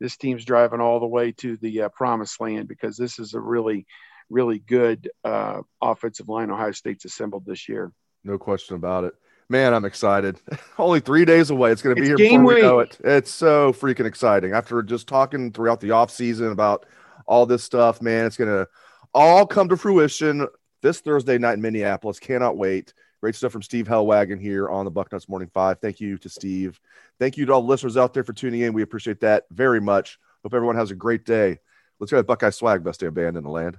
this 0.00 0.16
team's 0.16 0.44
driving 0.44 0.80
all 0.80 0.98
the 0.98 1.06
way 1.06 1.32
to 1.32 1.56
the 1.58 1.82
uh, 1.82 1.88
promised 1.90 2.40
land 2.40 2.68
because 2.68 2.96
this 2.96 3.18
is 3.18 3.34
a 3.34 3.40
really, 3.40 3.86
really 4.28 4.58
good 4.58 5.08
uh, 5.24 5.62
offensive 5.80 6.28
line 6.28 6.50
Ohio 6.50 6.72
State's 6.72 7.04
assembled 7.04 7.46
this 7.46 7.68
year. 7.68 7.92
No 8.24 8.38
question 8.38 8.76
about 8.76 9.04
it. 9.04 9.14
Man, 9.48 9.74
I'm 9.74 9.84
excited. 9.84 10.40
Only 10.78 11.00
three 11.00 11.24
days 11.24 11.50
away. 11.50 11.70
It's 11.70 11.82
going 11.82 11.94
to 11.94 12.00
be 12.00 12.10
It's 12.10 12.20
here 12.20 12.28
game 12.28 12.42
before 12.42 12.54
we 12.54 12.62
know 12.62 12.80
it. 12.80 12.98
It's 13.04 13.32
so 13.32 13.72
freaking 13.72 14.06
exciting. 14.06 14.52
After 14.52 14.82
just 14.82 15.06
talking 15.06 15.52
throughout 15.52 15.80
the 15.80 15.90
off 15.92 16.10
season 16.10 16.50
about 16.50 16.86
all 17.26 17.46
this 17.46 17.62
stuff, 17.62 18.02
man, 18.02 18.26
it's 18.26 18.36
going 18.36 18.50
to 18.50 18.66
all 19.14 19.46
come 19.46 19.68
to 19.68 19.76
fruition 19.76 20.48
this 20.82 21.00
Thursday 21.00 21.38
night 21.38 21.54
in 21.54 21.62
Minneapolis. 21.62 22.18
Cannot 22.18 22.56
wait. 22.56 22.92
Great 23.20 23.34
stuff 23.36 23.52
from 23.52 23.62
Steve 23.62 23.86
Helwagen 23.86 24.40
here 24.40 24.68
on 24.68 24.84
the 24.84 24.90
Bucknuts 24.90 25.28
Morning 25.28 25.48
Five. 25.54 25.78
Thank 25.80 26.00
you 26.00 26.18
to 26.18 26.28
Steve. 26.28 26.80
Thank 27.18 27.36
you 27.36 27.46
to 27.46 27.52
all 27.52 27.62
the 27.62 27.68
listeners 27.68 27.96
out 27.96 28.12
there 28.12 28.24
for 28.24 28.32
tuning 28.32 28.62
in. 28.62 28.72
We 28.72 28.82
appreciate 28.82 29.20
that 29.20 29.44
very 29.50 29.80
much. 29.80 30.18
Hope 30.42 30.54
everyone 30.54 30.76
has 30.76 30.90
a 30.90 30.96
great 30.96 31.24
day. 31.24 31.60
Let's 32.00 32.10
go 32.10 32.16
to 32.16 32.24
Buckeye 32.24 32.50
Swag, 32.50 32.82
best 32.82 33.00
damn 33.00 33.14
band 33.14 33.36
in 33.36 33.44
the 33.44 33.50
land. 33.50 33.78